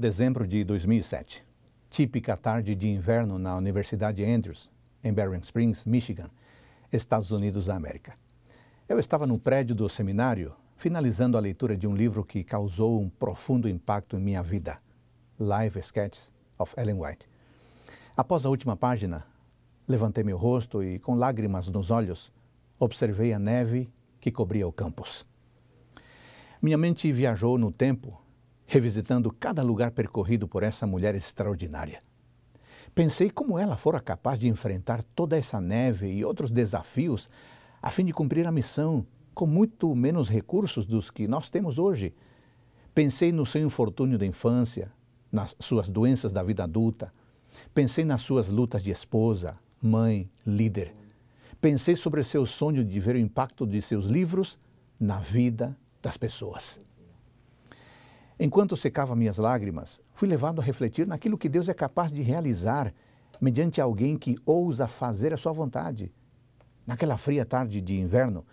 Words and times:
Dezembro 0.00 0.46
de 0.46 0.64
2007, 0.64 1.44
típica 1.90 2.34
tarde 2.34 2.74
de 2.74 2.88
inverno 2.88 3.38
na 3.38 3.54
Universidade 3.54 4.24
Andrews, 4.24 4.70
em 5.04 5.12
Barron 5.12 5.40
Springs, 5.42 5.84
Michigan, 5.84 6.30
Estados 6.90 7.30
Unidos 7.30 7.66
da 7.66 7.76
América. 7.76 8.14
Eu 8.88 8.98
estava 8.98 9.26
no 9.26 9.38
prédio 9.38 9.74
do 9.74 9.86
seminário, 9.90 10.54
finalizando 10.78 11.36
a 11.36 11.40
leitura 11.40 11.76
de 11.76 11.86
um 11.86 11.94
livro 11.94 12.24
que 12.24 12.42
causou 12.42 12.98
um 12.98 13.10
profundo 13.10 13.68
impacto 13.68 14.16
em 14.16 14.20
minha 14.20 14.42
vida, 14.42 14.78
Live 15.38 15.78
Sketches 15.80 16.32
of 16.58 16.74
Ellen 16.80 16.98
White. 16.98 17.28
Após 18.16 18.46
a 18.46 18.48
última 18.48 18.78
página, 18.78 19.26
levantei 19.86 20.24
meu 20.24 20.38
rosto 20.38 20.82
e, 20.82 20.98
com 20.98 21.14
lágrimas 21.14 21.68
nos 21.68 21.90
olhos, 21.90 22.32
observei 22.78 23.34
a 23.34 23.38
neve 23.38 23.92
que 24.18 24.32
cobria 24.32 24.66
o 24.66 24.72
campus. 24.72 25.28
Minha 26.62 26.78
mente 26.78 27.12
viajou 27.12 27.58
no 27.58 27.70
tempo, 27.70 28.18
revisitando 28.70 29.32
cada 29.32 29.64
lugar 29.64 29.90
percorrido 29.90 30.46
por 30.46 30.62
essa 30.62 30.86
mulher 30.86 31.16
extraordinária. 31.16 32.00
Pensei 32.94 33.28
como 33.28 33.58
ela 33.58 33.76
fora 33.76 33.98
capaz 33.98 34.38
de 34.38 34.46
enfrentar 34.46 35.02
toda 35.02 35.36
essa 35.36 35.60
neve 35.60 36.06
e 36.06 36.24
outros 36.24 36.52
desafios 36.52 37.28
a 37.82 37.90
fim 37.90 38.04
de 38.04 38.12
cumprir 38.12 38.46
a 38.46 38.52
missão 38.52 39.04
com 39.34 39.44
muito 39.44 39.92
menos 39.92 40.28
recursos 40.28 40.86
dos 40.86 41.10
que 41.10 41.26
nós 41.26 41.48
temos 41.48 41.80
hoje. 41.80 42.14
Pensei 42.94 43.32
no 43.32 43.44
seu 43.44 43.60
infortúnio 43.60 44.16
da 44.16 44.24
infância, 44.24 44.92
nas 45.32 45.56
suas 45.58 45.88
doenças 45.88 46.30
da 46.30 46.42
vida 46.44 46.62
adulta. 46.62 47.12
Pensei 47.74 48.04
nas 48.04 48.20
suas 48.20 48.48
lutas 48.48 48.84
de 48.84 48.92
esposa, 48.92 49.58
mãe, 49.82 50.30
líder. 50.46 50.94
Pensei 51.60 51.96
sobre 51.96 52.22
seu 52.22 52.46
sonho 52.46 52.84
de 52.84 53.00
ver 53.00 53.16
o 53.16 53.18
impacto 53.18 53.66
de 53.66 53.82
seus 53.82 54.04
livros 54.04 54.60
na 54.98 55.18
vida 55.18 55.76
das 56.00 56.16
pessoas. 56.16 56.78
Enquanto 58.42 58.74
secava 58.74 59.14
minhas 59.14 59.36
lágrimas, 59.36 60.00
fui 60.14 60.26
levado 60.26 60.62
a 60.62 60.64
refletir 60.64 61.06
naquilo 61.06 61.36
que 61.36 61.46
Deus 61.46 61.68
é 61.68 61.74
capaz 61.74 62.10
de 62.10 62.22
realizar 62.22 62.90
mediante 63.38 63.82
alguém 63.82 64.16
que 64.16 64.34
ousa 64.46 64.88
fazer 64.88 65.34
a 65.34 65.36
sua 65.36 65.52
vontade. 65.52 66.10
Naquela 66.86 67.18
fria 67.18 67.44
tarde 67.44 67.82
de 67.82 68.00
inverno, 68.00 68.46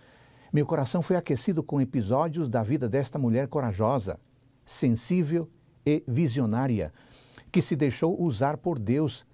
meu 0.52 0.66
coração 0.66 1.02
foi 1.02 1.16
aquecido 1.16 1.64
com 1.64 1.80
episódios 1.80 2.50
da 2.50 2.62
vida 2.64 2.90
desta 2.90 3.18
mulher 3.18 3.48
corajosa, 3.48 4.20
sensível 4.66 5.50
e 5.86 6.04
visionária, 6.06 6.92
que 7.50 7.62
se 7.62 7.74
deixou 7.74 8.22
usar 8.22 8.58
por 8.58 8.78
Deus 8.78 9.26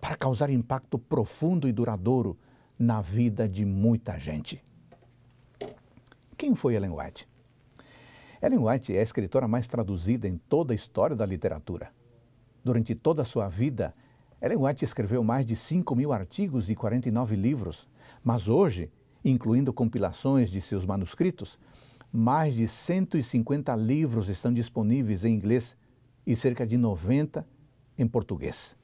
para 0.00 0.16
causar 0.16 0.50
impacto 0.50 0.98
profundo 0.98 1.68
e 1.68 1.72
duradouro 1.72 2.36
na 2.76 3.00
vida 3.00 3.48
de 3.48 3.64
muita 3.64 4.18
gente. 4.18 4.60
Quem 6.36 6.56
foi 6.56 6.74
Ellen 6.74 6.90
White? 6.90 7.29
Ellen 8.42 8.60
White 8.60 8.96
é 8.96 9.00
a 9.00 9.02
escritora 9.02 9.46
mais 9.46 9.66
traduzida 9.66 10.26
em 10.26 10.38
toda 10.48 10.72
a 10.72 10.74
história 10.74 11.14
da 11.14 11.26
literatura. 11.26 11.92
Durante 12.64 12.94
toda 12.94 13.20
a 13.20 13.24
sua 13.24 13.48
vida, 13.48 13.94
Ellen 14.40 14.64
White 14.64 14.82
escreveu 14.82 15.22
mais 15.22 15.44
de 15.44 15.54
5 15.54 15.94
mil 15.94 16.10
artigos 16.10 16.70
e 16.70 16.74
49 16.74 17.36
livros, 17.36 17.86
mas 18.24 18.48
hoje, 18.48 18.90
incluindo 19.22 19.74
compilações 19.74 20.50
de 20.50 20.58
seus 20.62 20.86
manuscritos, 20.86 21.58
mais 22.10 22.54
de 22.54 22.66
150 22.66 23.76
livros 23.76 24.30
estão 24.30 24.52
disponíveis 24.52 25.24
em 25.24 25.34
inglês 25.34 25.76
e 26.26 26.34
cerca 26.34 26.66
de 26.66 26.78
90 26.78 27.46
em 27.98 28.08
português. 28.08 28.74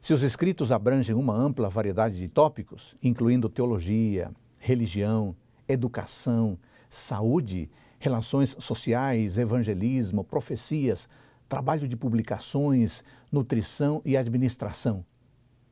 Seus 0.00 0.22
escritos 0.22 0.70
abrangem 0.70 1.16
uma 1.16 1.34
ampla 1.34 1.68
variedade 1.68 2.16
de 2.16 2.28
tópicos, 2.28 2.96
incluindo 3.02 3.48
teologia, 3.48 4.30
religião, 4.56 5.34
educação, 5.68 6.56
saúde 6.88 7.68
relações 8.00 8.56
sociais, 8.58 9.36
evangelismo, 9.36 10.24
profecias, 10.24 11.06
trabalho 11.48 11.86
de 11.86 11.96
publicações, 11.96 13.04
nutrição 13.30 14.00
e 14.04 14.16
administração. 14.16 15.04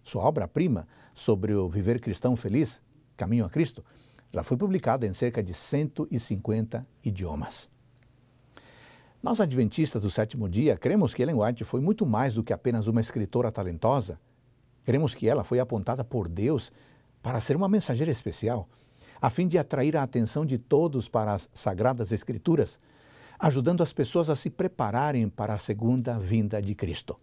Sua 0.04 0.22
obra-prima 0.22 0.86
sobre 1.14 1.54
o 1.54 1.68
viver 1.68 2.00
cristão 2.00 2.36
feliz, 2.36 2.82
Caminho 3.16 3.46
a 3.46 3.50
Cristo, 3.50 3.82
já 4.30 4.42
foi 4.42 4.58
publicada 4.58 5.06
em 5.06 5.12
cerca 5.14 5.42
de 5.42 5.54
150 5.54 6.86
idiomas. 7.02 7.68
Nós, 9.22 9.40
adventistas 9.40 10.02
do 10.02 10.10
sétimo 10.10 10.48
dia, 10.48 10.76
cremos 10.76 11.14
que 11.14 11.22
Ellen 11.22 11.42
White 11.42 11.64
foi 11.64 11.80
muito 11.80 12.04
mais 12.04 12.34
do 12.34 12.44
que 12.44 12.52
apenas 12.52 12.86
uma 12.86 13.00
escritora 13.00 13.50
talentosa. 13.50 14.20
Cremos 14.84 15.14
que 15.14 15.26
ela 15.26 15.42
foi 15.42 15.58
apontada 15.58 16.04
por 16.04 16.28
Deus 16.28 16.70
para 17.22 17.40
ser 17.40 17.56
uma 17.56 17.68
mensageira 17.68 18.12
especial 18.12 18.68
a 19.20 19.30
fim 19.30 19.46
de 19.48 19.58
atrair 19.58 19.96
a 19.96 20.02
atenção 20.02 20.44
de 20.46 20.58
todos 20.58 21.08
para 21.08 21.34
as 21.34 21.48
Sagradas 21.52 22.12
Escrituras, 22.12 22.78
ajudando 23.38 23.82
as 23.82 23.92
pessoas 23.92 24.30
a 24.30 24.36
se 24.36 24.50
prepararem 24.50 25.28
para 25.28 25.54
a 25.54 25.58
segunda 25.58 26.18
vinda 26.18 26.60
de 26.60 26.74
Cristo. 26.74 27.18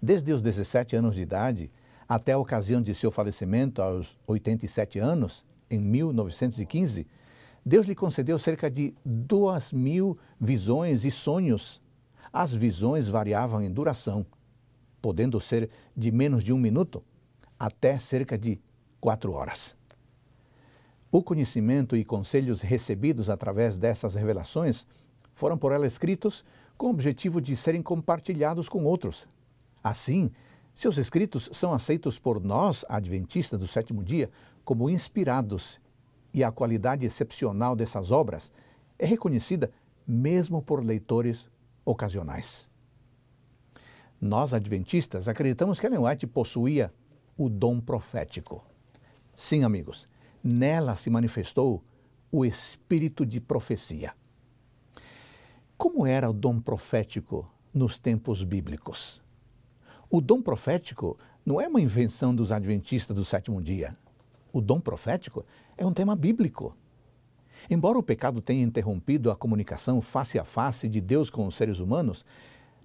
Desde 0.00 0.32
os 0.32 0.42
17 0.42 0.96
anos 0.96 1.14
de 1.14 1.22
idade 1.22 1.70
até 2.08 2.32
a 2.32 2.38
ocasião 2.38 2.82
de 2.82 2.94
seu 2.94 3.10
falecimento, 3.10 3.80
aos 3.80 4.18
87 4.26 4.98
anos, 4.98 5.44
em 5.70 5.80
1915, 5.80 7.06
Deus 7.64 7.86
lhe 7.86 7.94
concedeu 7.94 8.38
cerca 8.38 8.70
de 8.70 8.92
duas 9.04 9.72
mil 9.72 10.18
visões 10.40 11.04
e 11.04 11.10
sonhos. 11.10 11.80
As 12.32 12.52
visões 12.52 13.08
variavam 13.08 13.62
em 13.62 13.70
duração, 13.70 14.26
podendo 15.00 15.40
ser 15.40 15.70
de 15.96 16.10
menos 16.10 16.42
de 16.42 16.52
um 16.52 16.58
minuto 16.58 17.02
até 17.58 17.98
cerca 17.98 18.36
de 18.36 18.60
quatro 19.00 19.32
horas. 19.32 19.76
O 21.14 21.22
conhecimento 21.22 21.94
e 21.94 22.06
conselhos 22.06 22.62
recebidos 22.62 23.28
através 23.28 23.76
dessas 23.76 24.14
revelações 24.14 24.86
foram 25.34 25.58
por 25.58 25.70
ela 25.70 25.86
escritos 25.86 26.42
com 26.78 26.86
o 26.86 26.90
objetivo 26.90 27.38
de 27.38 27.54
serem 27.54 27.82
compartilhados 27.82 28.66
com 28.66 28.82
outros. 28.84 29.28
Assim, 29.84 30.32
seus 30.72 30.96
escritos 30.96 31.50
são 31.52 31.74
aceitos 31.74 32.18
por 32.18 32.42
nós, 32.42 32.82
adventistas 32.88 33.60
do 33.60 33.66
sétimo 33.66 34.02
dia, 34.02 34.30
como 34.64 34.88
inspirados, 34.88 35.78
e 36.32 36.42
a 36.42 36.50
qualidade 36.50 37.04
excepcional 37.04 37.76
dessas 37.76 38.10
obras 38.10 38.50
é 38.98 39.04
reconhecida 39.04 39.70
mesmo 40.06 40.62
por 40.62 40.82
leitores 40.82 41.46
ocasionais. 41.84 42.66
Nós, 44.18 44.54
adventistas, 44.54 45.28
acreditamos 45.28 45.78
que 45.78 45.86
Ellen 45.86 45.98
White 45.98 46.26
possuía 46.26 46.90
o 47.36 47.50
dom 47.50 47.80
profético. 47.80 48.64
Sim, 49.34 49.62
amigos, 49.62 50.08
Nela 50.42 50.96
se 50.96 51.08
manifestou 51.08 51.84
o 52.30 52.44
espírito 52.44 53.24
de 53.24 53.40
profecia. 53.40 54.14
Como 55.76 56.06
era 56.06 56.30
o 56.30 56.32
dom 56.32 56.60
profético 56.60 57.48
nos 57.72 57.98
tempos 57.98 58.42
bíblicos? 58.42 59.22
O 60.10 60.20
dom 60.20 60.42
profético 60.42 61.18
não 61.44 61.60
é 61.60 61.68
uma 61.68 61.80
invenção 61.80 62.34
dos 62.34 62.50
adventistas 62.50 63.16
do 63.16 63.24
sétimo 63.24 63.62
dia. 63.62 63.96
O 64.52 64.60
dom 64.60 64.80
profético 64.80 65.44
é 65.76 65.86
um 65.86 65.92
tema 65.92 66.16
bíblico. 66.16 66.76
Embora 67.70 67.98
o 67.98 68.02
pecado 68.02 68.40
tenha 68.40 68.62
interrompido 68.62 69.30
a 69.30 69.36
comunicação 69.36 70.00
face 70.00 70.38
a 70.38 70.44
face 70.44 70.88
de 70.88 71.00
Deus 71.00 71.30
com 71.30 71.46
os 71.46 71.54
seres 71.54 71.78
humanos, 71.78 72.24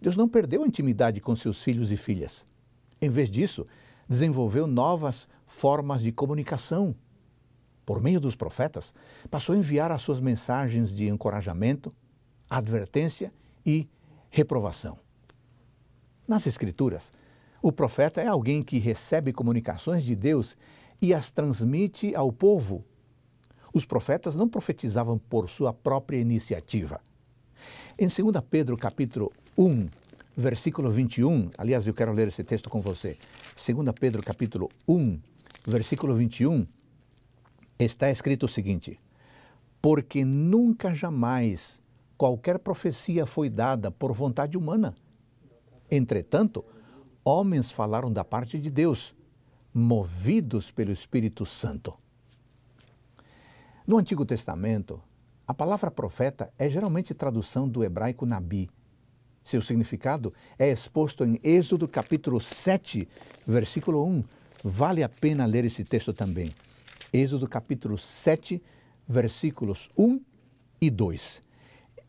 Deus 0.01 0.15
não 0.15 0.29
perdeu 0.29 0.63
a 0.63 0.67
intimidade 0.67 1.19
com 1.19 1.35
seus 1.35 1.63
filhos 1.63 1.91
e 1.91 1.97
filhas. 1.97 2.45
Em 3.01 3.09
vez 3.09 3.29
disso, 3.29 3.65
desenvolveu 4.07 4.67
novas 4.67 5.27
formas 5.45 6.01
de 6.01 6.11
comunicação 6.11 6.95
por 7.87 8.01
meio 8.01 8.19
dos 8.19 8.35
profetas, 8.35 8.93
passou 9.31 9.55
a 9.55 9.57
enviar 9.57 9.93
as 9.93 10.01
suas 10.01 10.19
mensagens 10.19 10.93
de 10.93 11.07
encorajamento, 11.07 11.95
advertência 12.49 13.31
e 13.65 13.87
reprovação. 14.29 14.99
Nas 16.27 16.45
Escrituras, 16.45 17.13
o 17.61 17.71
profeta 17.71 18.21
é 18.21 18.27
alguém 18.27 18.61
que 18.61 18.77
recebe 18.77 19.31
comunicações 19.31 20.03
de 20.03 20.17
Deus 20.17 20.57
e 21.01 21.13
as 21.13 21.31
transmite 21.31 22.13
ao 22.13 22.29
povo. 22.29 22.83
Os 23.73 23.85
profetas 23.85 24.35
não 24.35 24.49
profetizavam 24.49 25.17
por 25.17 25.47
sua 25.47 25.71
própria 25.71 26.17
iniciativa. 26.17 26.99
Em 27.97 28.07
2 28.07 28.43
Pedro 28.49 28.75
capítulo 28.75 29.31
1, 29.57 29.87
versículo 30.35 30.91
21, 30.91 31.51
aliás, 31.57 31.87
eu 31.87 31.93
quero 31.93 32.11
ler 32.11 32.27
esse 32.27 32.43
texto 32.43 32.69
com 32.69 32.81
você. 32.81 33.17
2 33.55 33.89
Pedro 33.97 34.21
capítulo 34.21 34.69
1, 34.85 35.17
versículo 35.65 36.13
21, 36.13 36.67
está 37.85 38.09
escrito 38.09 38.43
o 38.43 38.49
seguinte: 38.49 38.99
Porque 39.81 40.25
nunca 40.25 40.93
jamais 40.93 41.81
qualquer 42.17 42.59
profecia 42.59 43.25
foi 43.25 43.49
dada 43.49 43.91
por 43.91 44.13
vontade 44.13 44.57
humana. 44.57 44.95
Entretanto, 45.89 46.65
homens 47.23 47.71
falaram 47.71 48.11
da 48.11 48.23
parte 48.23 48.59
de 48.59 48.69
Deus, 48.69 49.15
movidos 49.73 50.71
pelo 50.71 50.91
Espírito 50.91 51.45
Santo. 51.45 51.97
No 53.85 53.97
Antigo 53.97 54.25
Testamento, 54.25 55.01
a 55.47 55.53
palavra 55.53 55.89
profeta 55.89 56.51
é 56.57 56.69
geralmente 56.69 57.13
tradução 57.13 57.69
do 57.69 57.83
hebraico 57.83 58.25
nabi. 58.25 58.69
Seu 59.41 59.61
significado 59.61 60.33
é 60.59 60.69
exposto 60.69 61.23
em 61.23 61.39
Êxodo 61.41 61.87
capítulo 61.87 62.41
7, 62.41 63.07
versículo 63.45 64.05
1. 64.05 64.23
Vale 64.61 65.03
a 65.03 65.07
pena 65.07 65.45
ler 65.45 65.63
esse 65.63 65.85
texto 65.85 66.11
também. 66.11 66.53
Êxodo 67.11 67.47
capítulo 67.47 67.97
7, 67.97 68.61
versículos 69.07 69.89
1 69.97 70.19
e 70.81 70.89
2. 70.89 71.41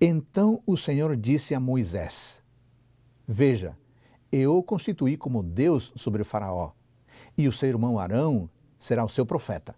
Então 0.00 0.60
o 0.66 0.76
Senhor 0.76 1.16
disse 1.16 1.54
a 1.54 1.60
Moisés: 1.60 2.42
Veja, 3.26 3.78
eu 4.32 4.56
o 4.56 4.62
constituí 4.62 5.16
como 5.16 5.42
Deus 5.42 5.92
sobre 5.94 6.24
Faraó, 6.24 6.72
e 7.36 7.46
o 7.46 7.52
seu 7.52 7.68
irmão 7.68 7.98
Arão 7.98 8.50
será 8.78 9.04
o 9.04 9.08
seu 9.08 9.24
profeta. 9.24 9.76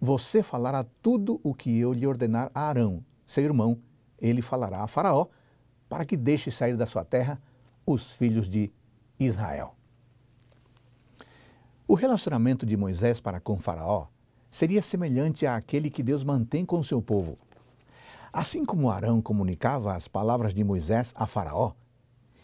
Você 0.00 0.42
falará 0.42 0.84
tudo 1.02 1.40
o 1.42 1.52
que 1.52 1.76
eu 1.76 1.92
lhe 1.92 2.06
ordenar 2.06 2.50
a 2.54 2.68
Arão, 2.68 3.04
seu 3.26 3.42
irmão, 3.42 3.80
ele 4.18 4.42
falará 4.42 4.82
a 4.82 4.86
Faraó, 4.86 5.26
para 5.88 6.04
que 6.04 6.16
deixe 6.16 6.52
sair 6.52 6.76
da 6.76 6.86
sua 6.86 7.04
terra 7.04 7.42
os 7.84 8.12
filhos 8.12 8.48
de 8.48 8.70
Israel. 9.18 9.74
O 11.88 11.94
relacionamento 11.94 12.64
de 12.64 12.76
Moisés 12.76 13.20
para 13.20 13.40
com 13.40 13.58
Faraó 13.58 14.08
seria 14.56 14.80
semelhante 14.80 15.46
àquele 15.46 15.90
que 15.90 16.02
Deus 16.02 16.24
mantém 16.24 16.64
com 16.64 16.82
seu 16.82 17.02
povo. 17.02 17.38
Assim 18.32 18.64
como 18.64 18.90
Arão 18.90 19.20
comunicava 19.20 19.94
as 19.94 20.08
palavras 20.08 20.54
de 20.54 20.64
Moisés 20.64 21.12
a 21.14 21.26
Faraó, 21.26 21.74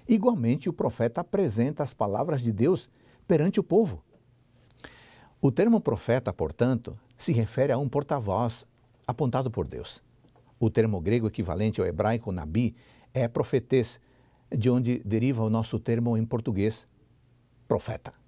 igualmente 0.06 0.68
o 0.68 0.74
profeta 0.74 1.22
apresenta 1.22 1.82
as 1.82 1.94
palavras 1.94 2.42
de 2.42 2.52
Deus 2.52 2.90
perante 3.26 3.58
o 3.58 3.64
povo. 3.64 4.04
O 5.40 5.50
termo 5.50 5.80
profeta, 5.80 6.34
portanto, 6.34 6.98
se 7.16 7.32
refere 7.32 7.72
a 7.72 7.78
um 7.78 7.88
porta-voz 7.88 8.66
apontado 9.06 9.50
por 9.50 9.66
Deus. 9.66 10.02
O 10.60 10.68
termo 10.68 11.00
grego 11.00 11.28
equivalente 11.28 11.80
ao 11.80 11.86
hebraico 11.86 12.30
nabi 12.30 12.76
é 13.14 13.26
profetês, 13.26 13.98
de 14.54 14.68
onde 14.68 14.98
deriva 15.02 15.42
o 15.42 15.48
nosso 15.48 15.78
termo 15.78 16.14
em 16.18 16.26
português, 16.26 16.86
profeta. 17.66 18.21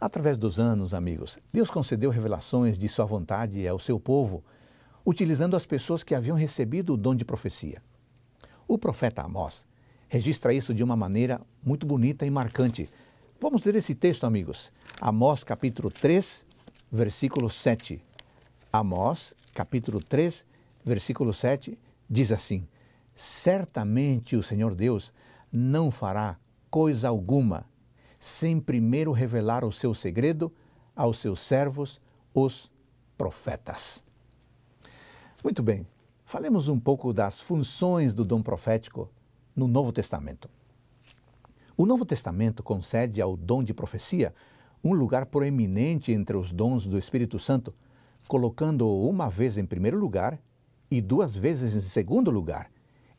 Através 0.00 0.38
dos 0.38 0.60
anos, 0.60 0.94
amigos, 0.94 1.40
Deus 1.52 1.70
concedeu 1.70 2.10
revelações 2.10 2.78
de 2.78 2.88
sua 2.88 3.04
vontade 3.04 3.66
ao 3.66 3.80
seu 3.80 3.98
povo, 3.98 4.44
utilizando 5.04 5.56
as 5.56 5.66
pessoas 5.66 6.04
que 6.04 6.14
haviam 6.14 6.36
recebido 6.36 6.94
o 6.94 6.96
dom 6.96 7.16
de 7.16 7.24
profecia. 7.24 7.82
O 8.68 8.78
profeta 8.78 9.22
Amós 9.22 9.66
registra 10.08 10.54
isso 10.54 10.72
de 10.72 10.84
uma 10.84 10.94
maneira 10.94 11.40
muito 11.64 11.84
bonita 11.84 12.24
e 12.24 12.30
marcante. 12.30 12.88
Vamos 13.40 13.64
ler 13.64 13.74
esse 13.74 13.92
texto, 13.92 14.24
amigos. 14.24 14.70
Amós, 15.00 15.42
capítulo 15.42 15.90
3, 15.90 16.44
versículo 16.92 17.50
7. 17.50 18.00
Amós, 18.72 19.34
capítulo 19.52 20.00
3, 20.00 20.46
versículo 20.84 21.34
7, 21.34 21.76
diz 22.08 22.30
assim: 22.30 22.68
Certamente 23.16 24.36
o 24.36 24.44
Senhor 24.44 24.76
Deus 24.76 25.12
não 25.50 25.90
fará 25.90 26.38
coisa 26.70 27.08
alguma 27.08 27.66
sem 28.18 28.58
primeiro 28.58 29.12
revelar 29.12 29.64
o 29.64 29.72
seu 29.72 29.94
segredo 29.94 30.52
aos 30.94 31.18
seus 31.18 31.40
servos, 31.40 32.00
os 32.34 32.70
profetas. 33.16 34.02
Muito 35.42 35.62
bem, 35.62 35.86
falemos 36.24 36.68
um 36.68 36.78
pouco 36.78 37.12
das 37.12 37.40
funções 37.40 38.12
do 38.12 38.24
dom 38.24 38.42
profético 38.42 39.08
no 39.54 39.68
Novo 39.68 39.92
Testamento. 39.92 40.50
O 41.76 41.86
Novo 41.86 42.04
Testamento 42.04 42.62
concede 42.62 43.22
ao 43.22 43.36
dom 43.36 43.62
de 43.62 43.72
profecia 43.72 44.34
um 44.82 44.92
lugar 44.92 45.26
proeminente 45.26 46.12
entre 46.12 46.36
os 46.36 46.52
dons 46.52 46.86
do 46.86 46.98
Espírito 46.98 47.38
Santo, 47.38 47.72
colocando-o 48.26 49.08
uma 49.08 49.30
vez 49.30 49.56
em 49.56 49.64
primeiro 49.64 49.98
lugar 49.98 50.40
e 50.90 51.00
duas 51.00 51.36
vezes 51.36 51.74
em 51.74 51.80
segundo 51.80 52.30
lugar 52.30 52.70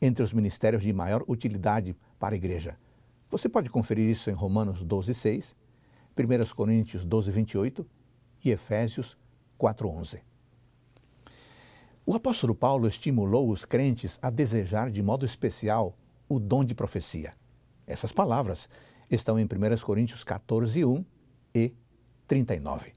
entre 0.01 0.23
os 0.23 0.33
ministérios 0.33 0.83
de 0.83 0.91
maior 0.91 1.23
utilidade 1.27 1.95
para 2.17 2.35
a 2.35 2.37
igreja. 2.37 2.77
Você 3.29 3.47
pode 3.47 3.69
conferir 3.69 4.09
isso 4.09 4.29
em 4.29 4.33
Romanos 4.33 4.83
12, 4.83 5.13
6, 5.13 5.55
1 6.17 6.55
Coríntios 6.55 7.05
12, 7.05 7.29
28 7.29 7.85
e 8.43 8.49
Efésios 8.49 9.15
4, 9.57 9.87
11. 9.87 10.23
O 12.05 12.15
apóstolo 12.15 12.55
Paulo 12.55 12.87
estimulou 12.87 13.51
os 13.51 13.65
crentes 13.65 14.17
a 14.19 14.31
desejar 14.31 14.89
de 14.89 15.03
modo 15.03 15.27
especial 15.27 15.95
o 16.27 16.39
dom 16.39 16.63
de 16.63 16.73
profecia. 16.73 17.33
Essas 17.85 18.11
palavras 18.11 18.67
estão 19.11 19.39
em 19.39 19.45
1 19.45 19.47
Coríntios 19.85 20.23
14, 20.23 20.83
1 20.83 21.05
e 21.53 21.71
39. 22.27 22.93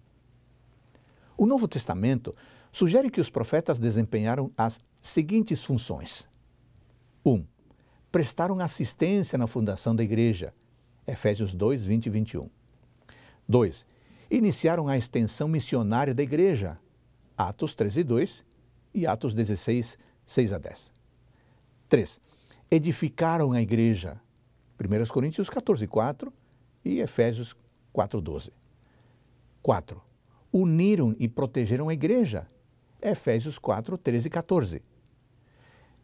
O 1.36 1.44
Novo 1.44 1.68
Testamento 1.68 2.34
sugere 2.70 3.10
que 3.10 3.20
os 3.20 3.28
profetas 3.28 3.78
desempenharam 3.78 4.50
as 4.56 4.80
seguintes 4.98 5.62
funções: 5.62 6.26
1. 7.24 7.32
Um, 7.32 7.44
prestaram 8.12 8.60
assistência 8.60 9.38
na 9.38 9.46
fundação 9.46 9.96
da 9.96 10.04
igreja. 10.04 10.52
Efésios 11.06 11.54
2, 11.54 11.82
20 11.82 12.06
e 12.06 12.10
21. 12.10 12.50
2. 13.48 13.86
Iniciaram 14.30 14.86
a 14.86 14.98
extensão 14.98 15.48
missionária 15.48 16.14
da 16.14 16.22
igreja. 16.22 16.78
Atos 17.36 17.74
13 17.74 18.04
2 18.04 18.44
e 18.94 19.06
Atos 19.06 19.32
16, 19.32 19.98
6 20.26 20.52
a 20.52 20.58
10. 20.58 20.92
3. 21.88 22.20
Edificaram 22.70 23.52
a 23.52 23.62
igreja. 23.62 24.20
1 24.78 25.06
Coríntios 25.12 25.48
14, 25.48 25.86
4 25.86 26.32
e 26.84 27.00
Efésios 27.00 27.56
4, 27.92 28.20
12. 28.20 28.52
4. 29.62 30.02
Uniram 30.52 31.16
e 31.18 31.28
protegeram 31.28 31.88
a 31.88 31.94
igreja. 31.94 32.46
Efésios 33.00 33.58
4, 33.58 33.96
13 33.96 34.28
e 34.28 34.30
14. 34.30 34.82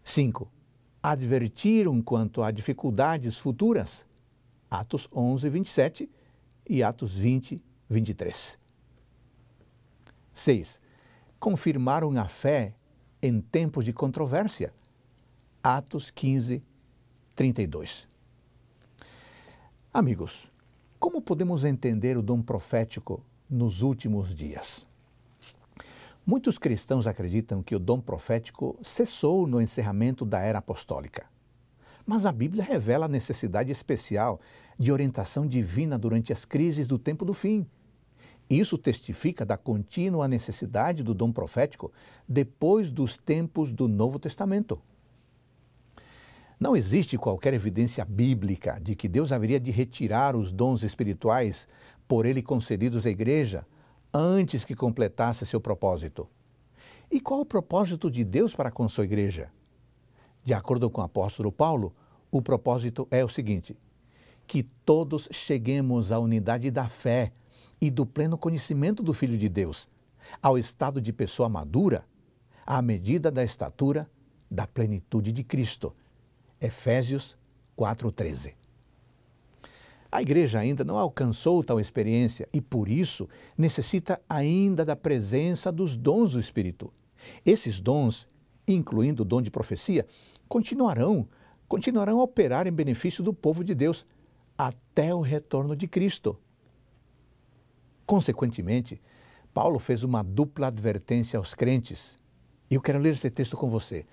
5 0.03 0.58
advertiram 1.03 2.03
quanto 2.03 2.43
a 2.43 2.51
dificuldades 2.51 3.39
futuras. 3.39 4.07
Atos 4.71 5.09
11, 5.15 5.49
27 5.49 6.11
e 6.69 6.83
Atos 6.83 7.15
20, 7.15 7.63
23. 7.89 8.59
6. 10.33 10.81
Confirmaram 11.39 12.17
a 12.19 12.27
fé 12.27 12.75
em 13.23 13.41
tempos 13.41 13.85
de 13.85 13.93
controvérsia. 13.93 14.73
Atos 15.63 16.11
15, 16.11 16.63
32. 17.35 18.09
Amigos, 19.93 20.51
como 20.99 21.21
podemos 21.21 21.65
entender 21.65 22.17
o 22.17 22.23
dom 22.23 22.43
profético 22.43 23.23
nos 23.49 23.83
últimos 23.83 24.35
dias? 24.35 24.88
Muitos 26.31 26.59
cristãos 26.59 27.07
acreditam 27.07 27.63
que 27.63 27.75
o 27.75 27.79
dom 27.79 27.99
profético 27.99 28.79
cessou 28.83 29.47
no 29.47 29.63
encerramento 29.63 30.27
da 30.27 30.39
era 30.41 30.59
apostólica. 30.59 31.25
Mas 32.05 32.27
a 32.27 32.33
Bíblia 32.33 32.63
revela 32.63 33.07
a 33.07 33.09
necessidade 33.09 33.73
especial 33.73 34.39
de 34.79 34.93
orientação 34.93 35.47
divina 35.47 35.97
durante 35.97 36.31
as 36.31 36.45
crises 36.45 36.87
do 36.87 36.99
tempo 36.99 37.25
do 37.25 37.33
fim. 37.33 37.67
Isso 38.51 38.77
testifica 38.77 39.43
da 39.43 39.57
contínua 39.57 40.29
necessidade 40.29 41.03
do 41.03 41.15
dom 41.15 41.33
profético 41.33 41.91
depois 42.29 42.91
dos 42.91 43.17
tempos 43.17 43.73
do 43.73 43.89
Novo 43.89 44.19
Testamento. 44.19 44.79
Não 46.61 46.77
existe 46.77 47.17
qualquer 47.17 47.55
evidência 47.55 48.05
bíblica 48.05 48.79
de 48.79 48.95
que 48.95 49.09
Deus 49.09 49.33
haveria 49.33 49.59
de 49.59 49.71
retirar 49.71 50.37
os 50.37 50.53
dons 50.53 50.83
espirituais 50.83 51.67
por 52.07 52.27
ele 52.27 52.43
concedidos 52.43 53.07
à 53.07 53.11
igreja 53.11 53.65
antes 54.19 54.65
que 54.65 54.75
completasse 54.75 55.47
seu 55.47 55.61
propósito. 55.61 56.29
E 57.11 57.21
qual 57.21 57.41
o 57.41 57.47
propósito 57.47 58.11
de 58.11 58.25
Deus 58.25 58.55
para 58.55 58.71
com 58.71 58.89
sua 58.89 59.05
igreja? 59.05 59.51
De 60.45 60.53
acordo 60.53 60.91
com 60.91 61.01
o 61.01 61.05
apóstolo 61.05 61.53
Paulo, 61.53 61.95
o 62.31 62.43
propósito 62.43 63.07
é 63.11 63.25
o 63.25 63.29
seguinte: 63.29 63.77
que 64.47 64.63
todos 64.85 65.29
cheguemos 65.31 66.11
à 66.11 66.19
unidade 66.19 66.71
da 66.71 66.89
fé 66.89 67.33
e 67.81 67.91
do 67.91 68.05
pleno 68.05 68.37
conhecimento 68.37 69.03
do 69.03 69.13
Filho 69.13 69.39
de 69.39 69.49
Deus, 69.49 69.89
ao 70.43 70.59
estado 70.59 71.01
de 71.01 71.13
pessoa 71.13 71.49
madura, 71.49 72.05
à 72.67 72.83
medida 72.83 73.31
da 73.31 73.45
estatura 73.45 74.11
da 74.51 74.67
plenitude 74.67 75.33
de 75.33 75.45
Cristo. 75.45 75.95
Efésios 76.61 77.39
4:13. 77.77 78.55
A 80.11 80.23
igreja 80.23 80.59
ainda 80.59 80.85
não 80.85 80.97
alcançou 80.97 81.63
tal 81.63 81.79
experiência 81.79 82.49
e, 82.53 82.61
por 82.61 82.89
isso, 82.89 83.29
necessita 83.57 84.21
ainda 84.29 84.85
da 84.85 84.97
presença 84.97 85.71
dos 85.71 85.97
dons 85.97 86.33
do 86.33 86.41
Espírito. 86.41 86.93
Esses 87.45 87.79
dons, 87.79 88.27
incluindo 88.67 89.23
o 89.23 89.27
dom 89.27 89.43
de 89.43 89.51
profecia, 89.51 90.07
continuarão, 90.49 91.29
continuarão 91.69 92.21
a 92.21 92.23
operar 92.23 92.67
em 92.67 92.73
benefício 92.73 93.23
do 93.23 93.35
povo 93.35 93.63
de 93.63 93.75
Deus 93.75 94.07
até 94.57 95.15
o 95.15 95.21
retorno 95.21 95.77
de 95.77 95.87
Cristo. 95.87 96.39
Consequentemente, 98.07 99.01
Paulo 99.53 99.79
fez 99.79 100.03
uma 100.03 100.23
dupla 100.23 100.69
advertência 100.69 101.37
aos 101.37 101.53
crentes. 101.53 102.19
Eu 102.71 102.81
quero 102.81 102.99
ler 102.99 103.13
esse 103.13 103.29
texto 103.29 103.57
com 103.57 103.69
você. 103.69 104.07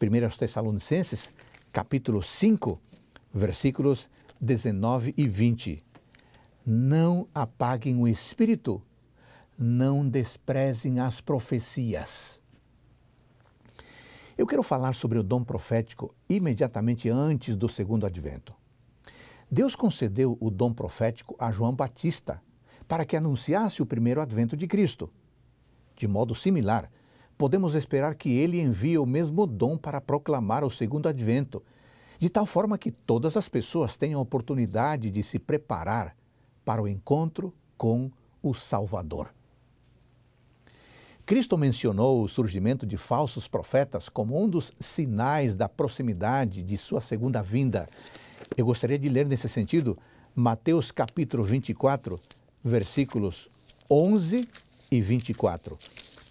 1 0.00 0.36
Tessalonicenses, 0.36 1.32
capítulo 1.72 2.22
5, 2.22 2.78
versículos 3.32 4.10
19 4.40 5.12
e 5.16 5.28
20. 5.28 5.84
Não 6.64 7.28
apaguem 7.34 7.96
o 7.96 8.08
espírito, 8.08 8.82
não 9.58 10.08
desprezem 10.08 10.98
as 10.98 11.20
profecias. 11.20 12.40
Eu 14.38 14.46
quero 14.46 14.62
falar 14.62 14.94
sobre 14.94 15.18
o 15.18 15.22
dom 15.22 15.44
profético 15.44 16.14
imediatamente 16.26 17.10
antes 17.10 17.54
do 17.54 17.68
segundo 17.68 18.06
advento. 18.06 18.54
Deus 19.50 19.76
concedeu 19.76 20.38
o 20.40 20.48
dom 20.48 20.72
profético 20.72 21.36
a 21.38 21.52
João 21.52 21.74
Batista 21.74 22.40
para 22.88 23.04
que 23.04 23.16
anunciasse 23.16 23.82
o 23.82 23.86
primeiro 23.86 24.20
advento 24.20 24.56
de 24.56 24.66
Cristo. 24.66 25.12
De 25.94 26.08
modo 26.08 26.34
similar, 26.34 26.90
podemos 27.36 27.74
esperar 27.74 28.14
que 28.14 28.30
ele 28.30 28.58
envie 28.58 28.96
o 28.96 29.04
mesmo 29.04 29.46
dom 29.46 29.76
para 29.76 30.00
proclamar 30.00 30.64
o 30.64 30.70
segundo 30.70 31.08
advento, 31.08 31.62
de 32.20 32.28
tal 32.28 32.44
forma 32.44 32.76
que 32.76 32.90
todas 32.92 33.34
as 33.34 33.48
pessoas 33.48 33.96
tenham 33.96 34.20
oportunidade 34.20 35.10
de 35.10 35.22
se 35.22 35.38
preparar 35.38 36.14
para 36.62 36.82
o 36.82 36.86
encontro 36.86 37.52
com 37.78 38.10
o 38.42 38.52
Salvador. 38.52 39.32
Cristo 41.24 41.56
mencionou 41.56 42.22
o 42.22 42.28
surgimento 42.28 42.84
de 42.84 42.98
falsos 42.98 43.48
profetas 43.48 44.10
como 44.10 44.38
um 44.38 44.46
dos 44.46 44.70
sinais 44.78 45.54
da 45.54 45.66
proximidade 45.66 46.62
de 46.62 46.76
sua 46.76 47.00
segunda 47.00 47.40
vinda. 47.40 47.88
Eu 48.54 48.66
gostaria 48.66 48.98
de 48.98 49.08
ler 49.08 49.24
nesse 49.24 49.48
sentido 49.48 49.96
Mateus 50.34 50.90
capítulo 50.90 51.42
24, 51.42 52.20
versículos 52.62 53.48
11 53.90 54.46
e 54.90 55.00
24. 55.00 55.78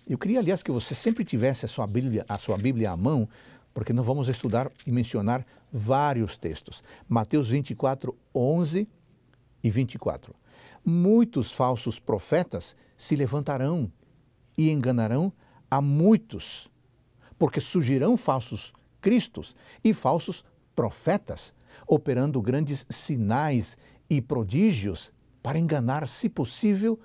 Eu 0.08 0.20
queria, 0.20 0.40
aliás, 0.40 0.62
que 0.62 0.72
você 0.72 0.94
sempre 0.94 1.26
tivesse 1.26 1.66
a 1.66 1.68
sua 1.68 1.88
Bíblia, 1.88 2.26
a 2.30 2.38
sua 2.38 2.58
Bíblia 2.58 2.92
à 2.92 2.98
mão, 2.98 3.28
porque 3.74 3.94
nós 3.94 4.06
vamos 4.06 4.28
estudar 4.28 4.72
e 4.86 4.92
mencionar 4.92 5.46
vários 5.72 6.38
textos. 6.38 6.84
Mateus 7.08 7.50
24, 7.50 8.16
11 8.34 8.88
e 9.64 9.70
24. 9.70 10.36
Muitos 10.84 11.52
falsos 11.52 12.00
profetas 12.00 12.76
se 12.98 13.16
levantarão 13.16 13.92
e 14.58 14.70
enganarão 14.70 15.32
a 15.72 15.82
muitos, 15.82 16.70
porque 17.38 17.62
surgirão 17.62 18.18
falsos 18.18 18.74
cristos 19.00 19.56
e 19.84 19.94
falsos 19.94 20.44
profetas, 20.76 21.54
operando 21.88 22.42
grandes 22.42 22.86
sinais 22.90 23.78
e 24.10 24.22
prodígios 24.22 25.12
para 25.42 25.58
enganar, 25.58 26.08
se 26.08 26.28
possível, 26.28 27.00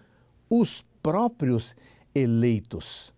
os 0.50 0.84
próprios 1.02 1.76
eleitos. 2.14 3.13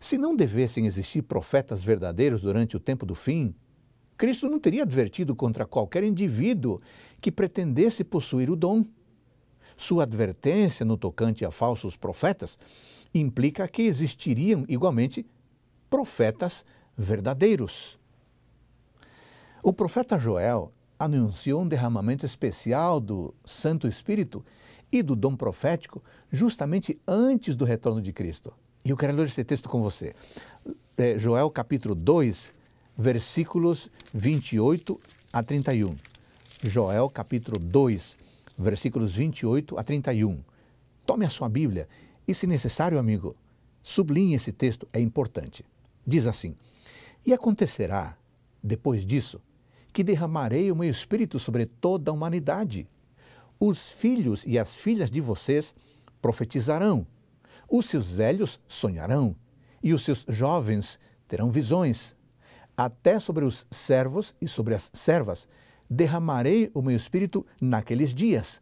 Se 0.00 0.16
não 0.16 0.36
devessem 0.36 0.86
existir 0.86 1.22
profetas 1.22 1.82
verdadeiros 1.82 2.40
durante 2.40 2.76
o 2.76 2.80
tempo 2.80 3.04
do 3.04 3.14
fim, 3.14 3.54
Cristo 4.16 4.48
não 4.48 4.58
teria 4.58 4.82
advertido 4.82 5.34
contra 5.34 5.66
qualquer 5.66 6.02
indivíduo 6.04 6.80
que 7.20 7.30
pretendesse 7.30 8.04
possuir 8.04 8.50
o 8.50 8.56
dom. 8.56 8.84
Sua 9.76 10.02
advertência 10.02 10.84
no 10.84 10.96
tocante 10.96 11.44
a 11.44 11.50
falsos 11.50 11.96
profetas 11.96 12.58
implica 13.14 13.66
que 13.68 13.82
existiriam 13.82 14.64
igualmente 14.68 15.24
profetas 15.88 16.64
verdadeiros. 16.96 17.98
O 19.62 19.72
profeta 19.72 20.18
Joel 20.18 20.72
anunciou 20.98 21.62
um 21.62 21.68
derramamento 21.68 22.26
especial 22.26 23.00
do 23.00 23.34
Santo 23.44 23.86
Espírito 23.86 24.44
e 24.90 25.02
do 25.02 25.14
dom 25.14 25.36
profético 25.36 26.02
justamente 26.30 27.00
antes 27.06 27.54
do 27.54 27.64
retorno 27.64 28.00
de 28.00 28.12
Cristo. 28.12 28.52
E 28.88 28.90
eu 28.90 28.96
quero 28.96 29.14
ler 29.14 29.26
esse 29.26 29.44
texto 29.44 29.68
com 29.68 29.82
você. 29.82 30.14
É, 30.96 31.18
Joel 31.18 31.50
capítulo 31.50 31.94
2, 31.94 32.54
versículos 32.96 33.90
28 34.14 34.98
a 35.30 35.42
31. 35.42 35.94
Joel 36.64 37.10
capítulo 37.10 37.58
2, 37.58 38.16
versículos 38.58 39.14
28 39.14 39.78
a 39.78 39.84
31. 39.84 40.38
Tome 41.04 41.26
a 41.26 41.28
sua 41.28 41.50
Bíblia 41.50 41.86
e, 42.26 42.34
se 42.34 42.46
necessário, 42.46 42.98
amigo, 42.98 43.36
sublinhe 43.82 44.34
esse 44.34 44.52
texto, 44.52 44.88
é 44.90 44.98
importante. 44.98 45.66
Diz 46.06 46.24
assim: 46.24 46.56
E 47.26 47.34
acontecerá, 47.34 48.16
depois 48.62 49.04
disso, 49.04 49.38
que 49.92 50.02
derramarei 50.02 50.72
o 50.72 50.76
meu 50.76 50.88
espírito 50.88 51.38
sobre 51.38 51.66
toda 51.66 52.10
a 52.10 52.14
humanidade. 52.14 52.88
Os 53.60 53.86
filhos 53.86 54.46
e 54.46 54.58
as 54.58 54.76
filhas 54.76 55.10
de 55.10 55.20
vocês 55.20 55.74
profetizarão, 56.22 57.06
os 57.68 57.86
seus 57.86 58.10
velhos 58.10 58.60
sonharão, 58.66 59.36
e 59.82 59.92
os 59.92 60.02
seus 60.02 60.24
jovens 60.28 60.98
terão 61.26 61.50
visões. 61.50 62.16
Até 62.76 63.18
sobre 63.18 63.44
os 63.44 63.66
servos 63.70 64.34
e 64.40 64.48
sobre 64.48 64.74
as 64.74 64.90
servas 64.94 65.48
derramarei 65.90 66.70
o 66.74 66.82
meu 66.82 66.96
espírito 66.96 67.44
naqueles 67.60 68.14
dias. 68.14 68.60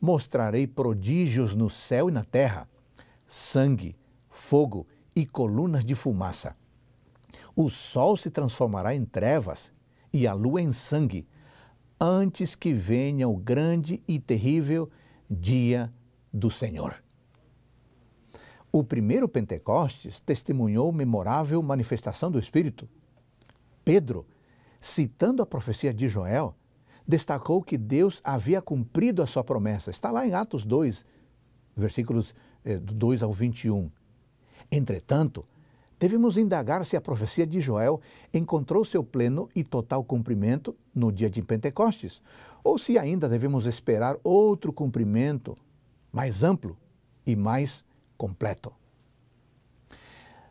Mostrarei 0.00 0.66
prodígios 0.66 1.54
no 1.54 1.70
céu 1.70 2.08
e 2.08 2.12
na 2.12 2.24
terra: 2.24 2.68
sangue, 3.26 3.96
fogo 4.28 4.86
e 5.14 5.24
colunas 5.24 5.84
de 5.84 5.94
fumaça. 5.94 6.56
O 7.54 7.68
sol 7.68 8.16
se 8.16 8.30
transformará 8.30 8.94
em 8.94 9.04
trevas 9.04 9.72
e 10.12 10.26
a 10.26 10.32
lua 10.32 10.60
em 10.60 10.72
sangue, 10.72 11.26
antes 12.00 12.54
que 12.54 12.72
venha 12.72 13.28
o 13.28 13.36
grande 13.36 14.02
e 14.08 14.18
terrível 14.18 14.90
dia 15.30 15.92
do 16.32 16.50
Senhor. 16.50 17.02
O 18.74 18.82
primeiro 18.82 19.28
Pentecostes 19.28 20.18
testemunhou 20.18 20.90
memorável 20.90 21.62
manifestação 21.62 22.30
do 22.30 22.38
Espírito. 22.38 22.88
Pedro, 23.84 24.26
citando 24.80 25.42
a 25.42 25.46
profecia 25.46 25.92
de 25.92 26.08
Joel, 26.08 26.56
destacou 27.06 27.62
que 27.62 27.76
Deus 27.76 28.22
havia 28.24 28.62
cumprido 28.62 29.22
a 29.22 29.26
sua 29.26 29.44
promessa. 29.44 29.90
Está 29.90 30.10
lá 30.10 30.26
em 30.26 30.32
Atos 30.32 30.64
2, 30.64 31.04
versículos 31.76 32.34
2 32.64 33.20
eh, 33.20 33.24
ao 33.26 33.30
21. 33.30 33.90
Entretanto, 34.70 35.44
devemos 36.00 36.38
indagar 36.38 36.82
se 36.86 36.96
a 36.96 37.00
profecia 37.00 37.46
de 37.46 37.60
Joel 37.60 38.00
encontrou 38.32 38.86
seu 38.86 39.04
pleno 39.04 39.50
e 39.54 39.62
total 39.62 40.02
cumprimento 40.02 40.74
no 40.94 41.12
dia 41.12 41.28
de 41.28 41.42
Pentecostes, 41.42 42.22
ou 42.64 42.78
se 42.78 42.98
ainda 42.98 43.28
devemos 43.28 43.66
esperar 43.66 44.16
outro 44.24 44.72
cumprimento 44.72 45.54
mais 46.10 46.42
amplo 46.42 46.78
e 47.26 47.36
mais 47.36 47.84
completo. 48.22 48.72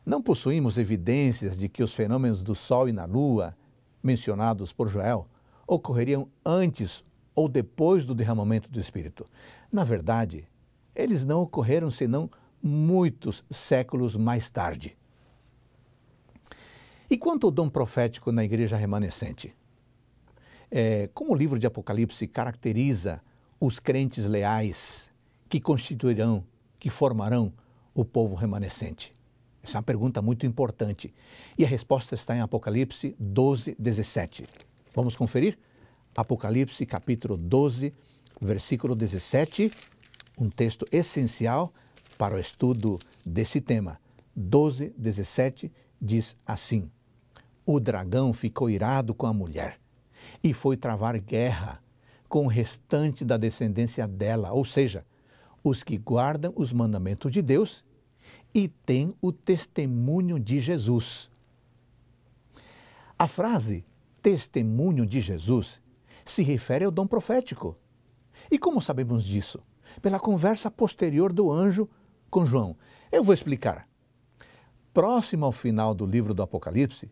Não 0.06 0.22
possuímos 0.22 0.78
evidências 0.78 1.58
de 1.58 1.70
que 1.70 1.82
os 1.82 1.96
fenômenos 1.96 2.44
do 2.44 2.54
Sol 2.54 2.90
e 2.90 2.92
na 2.92 3.06
Lua, 3.06 3.56
mencionados 4.04 4.74
por 4.74 4.90
Joel, 4.90 5.26
ocorreriam 5.66 6.28
antes 6.46 7.02
ou 7.34 7.48
depois 7.48 8.04
do 8.04 8.14
derramamento 8.14 8.70
do 8.70 8.78
Espírito. 8.78 9.26
Na 9.72 9.86
verdade, 9.86 10.46
eles 10.94 11.24
não 11.24 11.44
ocorreram 11.44 11.90
senão 11.90 12.30
muitos 12.62 13.42
séculos 13.50 14.18
mais 14.18 14.50
tarde. 14.50 14.98
E 17.10 17.18
quanto 17.18 17.48
ao 17.48 17.52
dom 17.52 17.70
profético 17.70 18.34
na 18.34 18.44
igreja 18.44 18.76
remanescente? 18.76 19.56
É, 20.70 21.10
como 21.14 21.32
o 21.32 21.36
livro 21.38 21.58
de 21.58 21.68
Apocalipse 21.68 22.28
caracteriza 22.28 23.22
os 23.62 23.80
crentes 23.80 24.26
leais 24.26 25.10
que 25.48 25.62
constituirão, 25.62 26.44
que 26.82 26.90
formarão 26.90 27.54
o 27.94 28.04
povo 28.04 28.36
remanescente? 28.36 29.14
Essa 29.62 29.78
é 29.78 29.80
uma 29.80 29.84
pergunta 29.84 30.20
muito 30.20 30.48
importante. 30.48 31.14
E 31.56 31.64
a 31.64 31.68
resposta 31.68 32.16
está 32.16 32.36
em 32.36 32.42
Apocalipse 32.42 33.16
12, 33.20 33.76
17. 33.78 34.48
Vamos 34.96 35.16
conferir? 35.16 35.60
Apocalipse 36.18 36.84
capítulo 36.88 37.38
12, 37.38 37.94
versículo 38.42 38.96
17, 38.96 39.72
um 40.36 40.50
texto 40.50 40.88
essencial 40.92 41.72
para 42.18 42.36
o 42.36 42.40
estudo 42.40 42.98
desse 43.24 43.62
tema. 43.62 44.00
12, 44.36 44.92
17 44.98 45.72
diz 46.02 46.36
assim: 46.44 46.90
o 47.64 47.80
dragão 47.80 48.34
ficou 48.34 48.72
irado 48.72 49.14
com 49.14 49.28
a 49.28 49.34
mulher 49.34 49.80
e 50.44 50.52
foi 50.52 50.76
travar 50.76 51.20
guerra 51.20 51.80
com 52.28 52.46
o 52.46 52.48
restante 52.48 53.24
da 53.24 53.38
descendência 53.38 54.08
dela, 54.08 54.52
ou 54.52 54.66
seja, 54.66 55.06
os 55.64 55.84
que 55.84 55.98
guardam 55.98 56.54
os 56.56 56.74
mandamentos 56.74 57.32
de 57.32 57.42
Deus 57.42 57.84
e 58.54 58.68
têm 58.68 59.14
o 59.22 59.32
testemunho 59.32 60.40
de 60.40 60.60
Jesus. 60.60 61.30
A 63.18 63.28
frase 63.28 63.86
testemunho 64.22 65.06
de 65.06 65.22
Jesus 65.22 65.82
se 66.26 66.44
refere 66.44 66.86
ao 66.86 66.92
dom 66.92 67.08
profético. 67.08 67.78
E 68.50 68.58
como 68.58 68.82
sabemos 68.82 69.26
disso? 69.26 69.60
Pela 70.02 70.20
conversa 70.20 70.72
posterior 70.72 71.34
do 71.34 71.52
anjo 71.52 71.90
com 72.30 72.46
João. 72.46 72.76
Eu 73.12 73.24
vou 73.24 73.34
explicar. 73.34 73.88
Próximo 74.94 75.46
ao 75.46 75.52
final 75.52 75.94
do 75.94 76.06
livro 76.06 76.34
do 76.34 76.42
Apocalipse, 76.42 77.12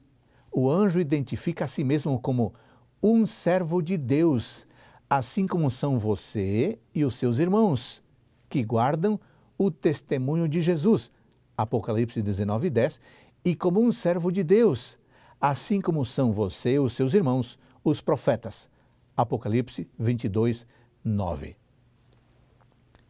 o 0.51 0.69
anjo 0.69 0.99
identifica 0.99 1.65
a 1.65 1.67
si 1.67 1.83
mesmo 1.83 2.19
como 2.19 2.53
um 3.01 3.25
servo 3.25 3.81
de 3.81 3.97
Deus, 3.97 4.67
assim 5.09 5.47
como 5.47 5.71
são 5.71 5.97
você 5.97 6.79
e 6.93 7.05
os 7.05 7.15
seus 7.15 7.37
irmãos, 7.37 8.03
que 8.49 8.63
guardam 8.63 9.19
o 9.57 9.69
testemunho 9.69 10.47
de 10.47 10.61
Jesus, 10.61 11.11
Apocalipse 11.57 12.21
19, 12.21 12.69
10, 12.69 12.99
e 13.43 13.55
como 13.55 13.81
um 13.81 13.91
servo 13.91 14.31
de 14.31 14.43
Deus, 14.43 14.97
assim 15.39 15.79
como 15.79 16.05
são 16.05 16.31
você 16.31 16.73
e 16.73 16.79
os 16.79 16.93
seus 16.93 17.13
irmãos, 17.13 17.59
os 17.83 18.01
profetas, 18.01 18.69
Apocalipse 19.15 19.87
22, 19.97 20.65
9. 21.03 21.55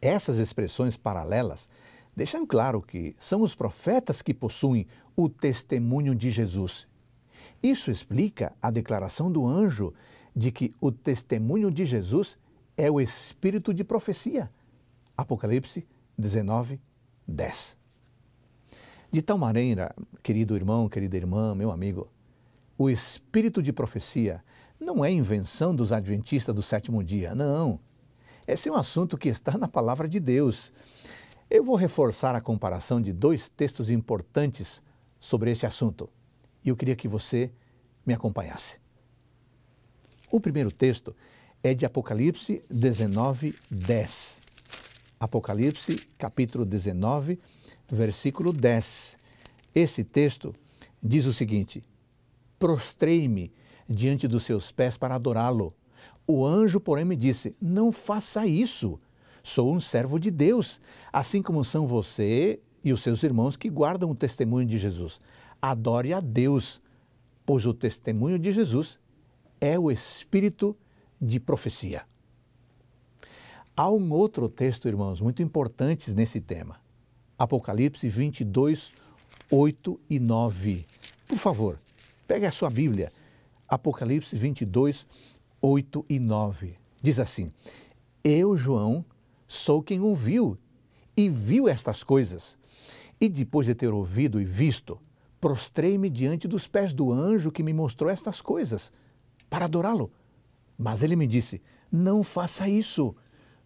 Essas 0.00 0.38
expressões 0.38 0.96
paralelas 0.96 1.68
deixam 2.16 2.46
claro 2.46 2.82
que 2.82 3.14
são 3.18 3.42
os 3.42 3.54
profetas 3.54 4.22
que 4.22 4.34
possuem 4.34 4.86
o 5.16 5.28
testemunho 5.28 6.14
de 6.14 6.30
Jesus 6.30 6.88
isso 7.62 7.90
explica 7.90 8.54
a 8.60 8.70
declaração 8.70 9.30
do 9.30 9.46
anjo 9.46 9.92
de 10.34 10.50
que 10.50 10.74
o 10.80 10.90
testemunho 10.90 11.70
de 11.70 11.84
Jesus 11.84 12.38
é 12.76 12.90
o 12.90 13.00
espírito 13.00 13.74
de 13.74 13.84
profecia. 13.84 14.50
Apocalipse 15.20 15.86
19, 16.16 16.80
10. 17.28 17.76
De 19.12 19.20
tal 19.20 19.36
maneira, 19.36 19.94
querido 20.22 20.56
irmão, 20.56 20.88
querida 20.88 21.16
irmã, 21.16 21.54
meu 21.54 21.70
amigo, 21.70 22.10
o 22.78 22.88
espírito 22.88 23.62
de 23.62 23.72
profecia 23.72 24.42
não 24.80 25.04
é 25.04 25.12
invenção 25.12 25.74
dos 25.76 25.92
adventistas 25.92 26.54
do 26.54 26.62
sétimo 26.62 27.04
dia, 27.04 27.34
não. 27.34 27.78
Esse 28.46 28.70
é 28.70 28.72
um 28.72 28.76
assunto 28.76 29.18
que 29.18 29.28
está 29.28 29.58
na 29.58 29.68
palavra 29.68 30.08
de 30.08 30.18
Deus. 30.18 30.72
Eu 31.50 31.62
vou 31.62 31.76
reforçar 31.76 32.34
a 32.34 32.40
comparação 32.40 32.98
de 32.98 33.12
dois 33.12 33.48
textos 33.48 33.90
importantes 33.90 34.80
sobre 35.18 35.50
esse 35.50 35.66
assunto 35.66 36.08
e 36.64 36.70
eu 36.70 36.76
queria 36.76 36.96
que 36.96 37.06
você 37.06 37.52
me 38.06 38.14
acompanhasse. 38.14 38.78
O 40.30 40.40
primeiro 40.40 40.70
texto 40.70 41.14
é 41.62 41.74
de 41.74 41.84
Apocalipse 41.84 42.64
19, 42.70 43.54
10. 43.70 44.49
Apocalipse, 45.22 45.96
capítulo 46.16 46.64
19, 46.64 47.38
versículo 47.92 48.54
10. 48.54 49.18
Esse 49.74 50.02
texto 50.02 50.54
diz 51.02 51.26
o 51.26 51.32
seguinte: 51.34 51.82
Prostrei-me 52.58 53.52
diante 53.86 54.26
dos 54.26 54.44
seus 54.44 54.72
pés 54.72 54.96
para 54.96 55.14
adorá-lo. 55.14 55.74
O 56.26 56.46
anjo, 56.46 56.80
porém, 56.80 57.04
me 57.04 57.16
disse: 57.16 57.54
Não 57.60 57.92
faça 57.92 58.46
isso. 58.46 58.98
Sou 59.42 59.74
um 59.74 59.78
servo 59.78 60.18
de 60.18 60.30
Deus, 60.30 60.80
assim 61.12 61.42
como 61.42 61.62
são 61.66 61.86
você 61.86 62.58
e 62.82 62.90
os 62.90 63.02
seus 63.02 63.22
irmãos 63.22 63.58
que 63.58 63.68
guardam 63.68 64.10
o 64.10 64.16
testemunho 64.16 64.66
de 64.66 64.78
Jesus. 64.78 65.20
Adore 65.60 66.14
a 66.14 66.20
Deus, 66.20 66.80
pois 67.44 67.66
o 67.66 67.74
testemunho 67.74 68.38
de 68.38 68.52
Jesus 68.52 68.98
é 69.60 69.78
o 69.78 69.90
espírito 69.90 70.74
de 71.20 71.38
profecia. 71.38 72.06
Há 73.80 73.90
um 73.90 74.12
outro 74.12 74.46
texto, 74.46 74.88
irmãos, 74.88 75.22
muito 75.22 75.42
importante 75.42 76.12
nesse 76.12 76.38
tema. 76.38 76.78
Apocalipse 77.38 78.06
22, 78.10 78.92
8 79.50 80.00
e 80.10 80.20
9. 80.20 80.84
Por 81.26 81.38
favor, 81.38 81.80
pegue 82.28 82.44
a 82.44 82.52
sua 82.52 82.68
Bíblia. 82.68 83.10
Apocalipse 83.66 84.36
22, 84.36 85.06
8 85.62 86.04
e 86.10 86.18
9. 86.18 86.74
Diz 87.00 87.18
assim: 87.18 87.50
Eu, 88.22 88.54
João, 88.54 89.02
sou 89.48 89.82
quem 89.82 89.98
ouviu 90.02 90.58
e 91.16 91.30
viu 91.30 91.66
estas 91.66 92.04
coisas. 92.04 92.58
E 93.18 93.30
depois 93.30 93.66
de 93.66 93.74
ter 93.74 93.94
ouvido 93.94 94.42
e 94.42 94.44
visto, 94.44 95.00
prostrei-me 95.40 96.10
diante 96.10 96.46
dos 96.46 96.66
pés 96.66 96.92
do 96.92 97.10
anjo 97.10 97.50
que 97.50 97.62
me 97.62 97.72
mostrou 97.72 98.10
estas 98.10 98.42
coisas, 98.42 98.92
para 99.48 99.64
adorá-lo. 99.64 100.12
Mas 100.76 101.02
ele 101.02 101.16
me 101.16 101.26
disse: 101.26 101.62
Não 101.90 102.22
faça 102.22 102.68
isso. 102.68 103.16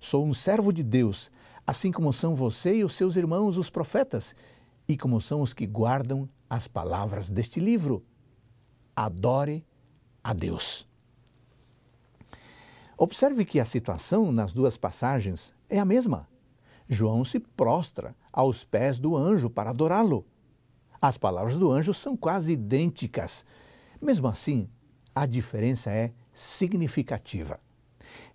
Sou 0.04 0.22
um 0.22 0.34
servo 0.34 0.70
de 0.70 0.82
Deus, 0.82 1.30
assim 1.66 1.90
como 1.90 2.12
são 2.12 2.34
você 2.34 2.76
e 2.76 2.84
os 2.84 2.92
seus 2.92 3.16
irmãos, 3.16 3.56
os 3.56 3.70
profetas, 3.70 4.36
e 4.86 4.98
como 4.98 5.18
são 5.18 5.40
os 5.40 5.54
que 5.54 5.66
guardam 5.66 6.28
as 6.48 6.68
palavras 6.68 7.30
deste 7.30 7.58
livro. 7.58 8.04
Adore 8.94 9.64
a 10.22 10.34
Deus. 10.34 10.86
Observe 12.98 13.46
que 13.46 13.58
a 13.58 13.64
situação 13.64 14.30
nas 14.30 14.52
duas 14.52 14.76
passagens 14.76 15.54
é 15.70 15.78
a 15.78 15.86
mesma. 15.86 16.28
João 16.86 17.24
se 17.24 17.40
prostra 17.40 18.14
aos 18.30 18.62
pés 18.62 18.98
do 18.98 19.16
anjo 19.16 19.48
para 19.48 19.70
adorá-lo. 19.70 20.26
As 21.00 21.16
palavras 21.16 21.56
do 21.56 21.72
anjo 21.72 21.94
são 21.94 22.14
quase 22.14 22.52
idênticas. 22.52 23.42
Mesmo 24.02 24.28
assim, 24.28 24.68
a 25.14 25.24
diferença 25.24 25.90
é 25.90 26.12
significativa. 26.34 27.58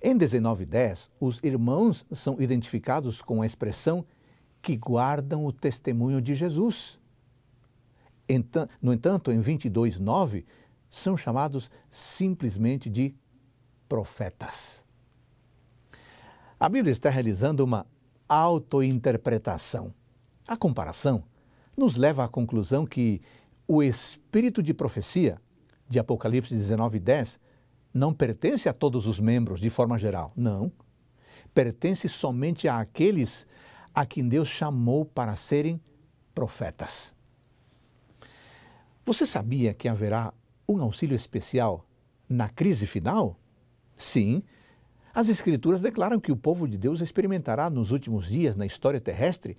Em 0.01 0.13
1910, 0.13 1.09
os 1.19 1.39
irmãos 1.43 2.05
são 2.11 2.41
identificados 2.41 3.21
com 3.21 3.41
a 3.41 3.45
expressão 3.45 4.05
que 4.61 4.75
guardam 4.75 5.45
o 5.45 5.51
testemunho 5.51 6.21
de 6.21 6.35
Jesus. 6.35 6.99
No 8.81 8.93
entanto, 8.93 9.31
em 9.31 9.39
22:9 9.39 10.45
são 10.89 11.17
chamados 11.17 11.69
simplesmente 11.89 12.89
de 12.89 13.15
profetas. 13.87 14.83
A 16.59 16.67
Bíblia 16.69 16.91
está 16.91 17.09
realizando 17.09 17.63
uma 17.63 17.87
autointerpretação. 18.27 19.93
A 20.47 20.57
comparação 20.57 21.23
nos 21.75 21.95
leva 21.95 22.23
à 22.23 22.27
conclusão 22.27 22.85
que 22.85 23.21
o 23.67 23.81
espírito 23.81 24.61
de 24.61 24.73
profecia 24.73 25.39
de 25.87 25.97
Apocalipse 25.99 26.53
19:10 26.53 27.39
não 27.93 28.13
pertence 28.13 28.69
a 28.69 28.73
todos 28.73 29.07
os 29.07 29.19
membros 29.19 29.59
de 29.59 29.69
forma 29.69 29.97
geral. 29.97 30.31
Não. 30.35 30.71
Pertence 31.53 32.07
somente 32.07 32.67
àqueles 32.67 33.47
a 33.93 34.05
quem 34.05 34.27
Deus 34.27 34.47
chamou 34.47 35.05
para 35.05 35.35
serem 35.35 35.81
profetas. 36.33 37.13
Você 39.03 39.25
sabia 39.25 39.73
que 39.73 39.87
haverá 39.87 40.33
um 40.67 40.81
auxílio 40.81 41.15
especial 41.15 41.85
na 42.27 42.47
crise 42.47 42.85
final? 42.85 43.39
Sim. 43.97 44.43
As 45.13 45.27
Escrituras 45.27 45.81
declaram 45.81 46.19
que 46.19 46.31
o 46.31 46.37
povo 46.37 46.67
de 46.67 46.77
Deus 46.77 47.01
experimentará 47.01 47.69
nos 47.69 47.91
últimos 47.91 48.27
dias 48.27 48.55
na 48.55 48.65
história 48.65 49.01
terrestre 49.01 49.57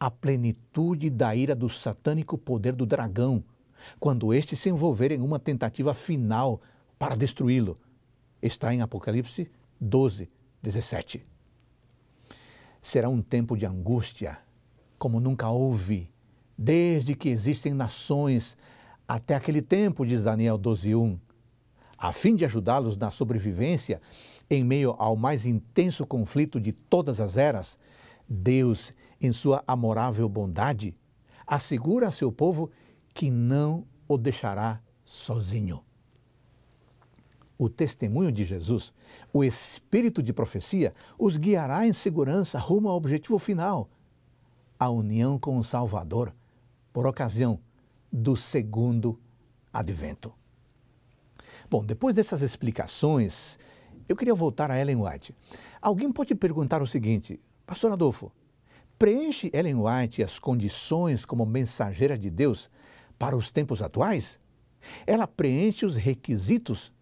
a 0.00 0.10
plenitude 0.10 1.10
da 1.10 1.34
ira 1.34 1.54
do 1.54 1.68
satânico 1.68 2.36
poder 2.36 2.74
do 2.74 2.84
dragão, 2.84 3.42
quando 3.98 4.34
este 4.34 4.56
se 4.56 4.68
envolver 4.68 5.12
em 5.12 5.20
uma 5.20 5.38
tentativa 5.38 5.94
final 5.94 6.60
para 6.98 7.14
destruí-lo. 7.14 7.76
Está 8.42 8.74
em 8.74 8.82
Apocalipse 8.82 9.50
12, 9.80 10.28
17. 10.62 11.24
Será 12.82 13.08
um 13.08 13.22
tempo 13.22 13.56
de 13.56 13.66
angústia, 13.66 14.38
como 14.98 15.20
nunca 15.20 15.48
houve, 15.48 16.10
desde 16.56 17.14
que 17.14 17.28
existem 17.28 17.72
nações 17.72 18.56
até 19.06 19.34
aquele 19.34 19.62
tempo, 19.62 20.04
diz 20.04 20.22
Daniel 20.22 20.58
12:1, 20.58 21.18
a 21.96 22.12
fim 22.12 22.34
de 22.34 22.44
ajudá-los 22.44 22.96
na 22.96 23.10
sobrevivência 23.10 24.00
em 24.50 24.64
meio 24.64 24.94
ao 24.98 25.16
mais 25.16 25.46
intenso 25.46 26.06
conflito 26.06 26.60
de 26.60 26.72
todas 26.72 27.20
as 27.20 27.36
eras. 27.36 27.78
Deus, 28.28 28.92
em 29.20 29.32
sua 29.32 29.62
amorável 29.66 30.28
bondade, 30.28 30.94
assegura 31.46 32.08
a 32.08 32.10
seu 32.10 32.30
povo 32.30 32.70
que 33.14 33.30
não 33.30 33.86
o 34.06 34.16
deixará 34.16 34.80
sozinho 35.04 35.82
o 37.58 37.68
testemunho 37.68 38.30
de 38.30 38.44
Jesus, 38.44 38.92
o 39.32 39.42
espírito 39.42 40.22
de 40.22 40.32
profecia, 40.32 40.94
os 41.18 41.36
guiará 41.36 41.84
em 41.84 41.92
segurança 41.92 42.58
rumo 42.58 42.88
ao 42.88 42.96
objetivo 42.96 43.38
final, 43.38 43.90
a 44.78 44.88
união 44.88 45.38
com 45.38 45.58
o 45.58 45.64
Salvador, 45.64 46.32
por 46.92 47.04
ocasião 47.06 47.58
do 48.12 48.36
segundo 48.36 49.18
advento. 49.72 50.32
Bom, 51.68 51.84
depois 51.84 52.14
dessas 52.14 52.42
explicações, 52.42 53.58
eu 54.08 54.16
queria 54.16 54.34
voltar 54.34 54.70
a 54.70 54.78
Ellen 54.78 55.02
White. 55.02 55.34
Alguém 55.82 56.10
pode 56.10 56.34
perguntar 56.34 56.80
o 56.80 56.86
seguinte, 56.86 57.40
Pastor 57.66 57.92
Adolfo, 57.92 58.32
preenche 58.98 59.50
Ellen 59.52 59.76
White 59.76 60.22
as 60.22 60.38
condições 60.38 61.24
como 61.24 61.44
mensageira 61.44 62.16
de 62.16 62.30
Deus 62.30 62.70
para 63.18 63.36
os 63.36 63.50
tempos 63.50 63.82
atuais? 63.82 64.38
Ela 65.06 65.26
preenche 65.26 65.84
os 65.84 65.96
requisitos 65.96 66.92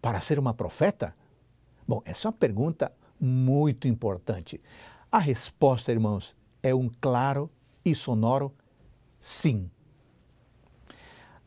para 0.00 0.20
ser 0.20 0.38
uma 0.38 0.54
profeta? 0.54 1.14
Bom, 1.86 2.02
essa 2.04 2.26
é 2.26 2.28
uma 2.28 2.36
pergunta 2.36 2.92
muito 3.20 3.86
importante. 3.88 4.60
A 5.10 5.18
resposta, 5.18 5.92
irmãos, 5.92 6.34
é 6.62 6.74
um 6.74 6.90
claro 7.00 7.50
e 7.84 7.94
sonoro 7.94 8.52
sim. 9.18 9.70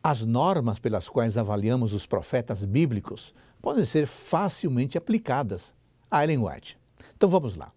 As 0.04 0.26
normas 0.26 0.80
pelas 0.80 1.08
quais 1.08 1.38
avaliamos 1.38 1.94
os 1.94 2.06
profetas 2.06 2.66
bíblicos 2.66 3.34
podem 3.62 3.86
ser 3.86 4.06
facilmente 4.06 4.98
aplicadas 4.98 5.74
a 6.12 6.24
Ellen 6.24 6.39
White. 6.39 6.78
Então 7.16 7.30
vamos 7.30 7.56
lá. 7.56 7.72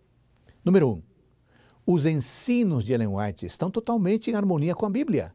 Número 0.64 0.90
um, 0.90 1.02
os 1.86 2.04
ensinos 2.04 2.84
de 2.84 2.92
Ellen 2.92 3.16
White 3.16 3.46
estão 3.46 3.70
totalmente 3.70 4.28
em 4.28 4.34
harmonia 4.34 4.74
com 4.74 4.84
a 4.84 4.90
Bíblia. 4.90 5.32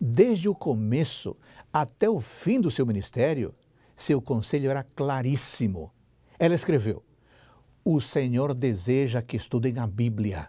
Desde 0.00 0.48
o 0.48 0.54
começo 0.54 1.36
até 1.72 2.10
o 2.10 2.20
fim 2.20 2.60
do 2.60 2.72
seu 2.72 2.84
ministério, 2.84 3.54
seu 3.96 4.20
conselho 4.20 4.70
era 4.70 4.84
claríssimo. 4.84 5.90
Ela 6.38 6.54
escreveu: 6.54 7.02
O 7.82 8.00
Senhor 8.00 8.52
deseja 8.52 9.22
que 9.22 9.36
estudem 9.36 9.78
a 9.78 9.86
Bíblia. 9.86 10.48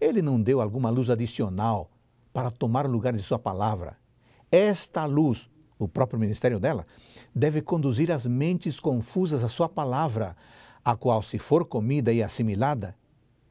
Ele 0.00 0.22
não 0.22 0.40
deu 0.40 0.60
alguma 0.60 0.88
luz 0.88 1.10
adicional 1.10 1.90
para 2.32 2.50
tomar 2.50 2.86
lugar 2.86 3.12
de 3.12 3.22
sua 3.22 3.38
palavra. 3.38 3.98
Esta 4.50 5.04
luz, 5.04 5.50
o 5.78 5.88
próprio 5.88 6.18
ministério 6.18 6.60
dela, 6.60 6.86
deve 7.34 7.60
conduzir 7.60 8.10
as 8.10 8.24
mentes 8.24 8.78
confusas 8.78 9.42
à 9.44 9.48
sua 9.48 9.68
palavra, 9.68 10.36
a 10.84 10.96
qual, 10.96 11.22
se 11.22 11.38
for 11.38 11.64
comida 11.66 12.12
e 12.12 12.22
assimilada, 12.22 12.96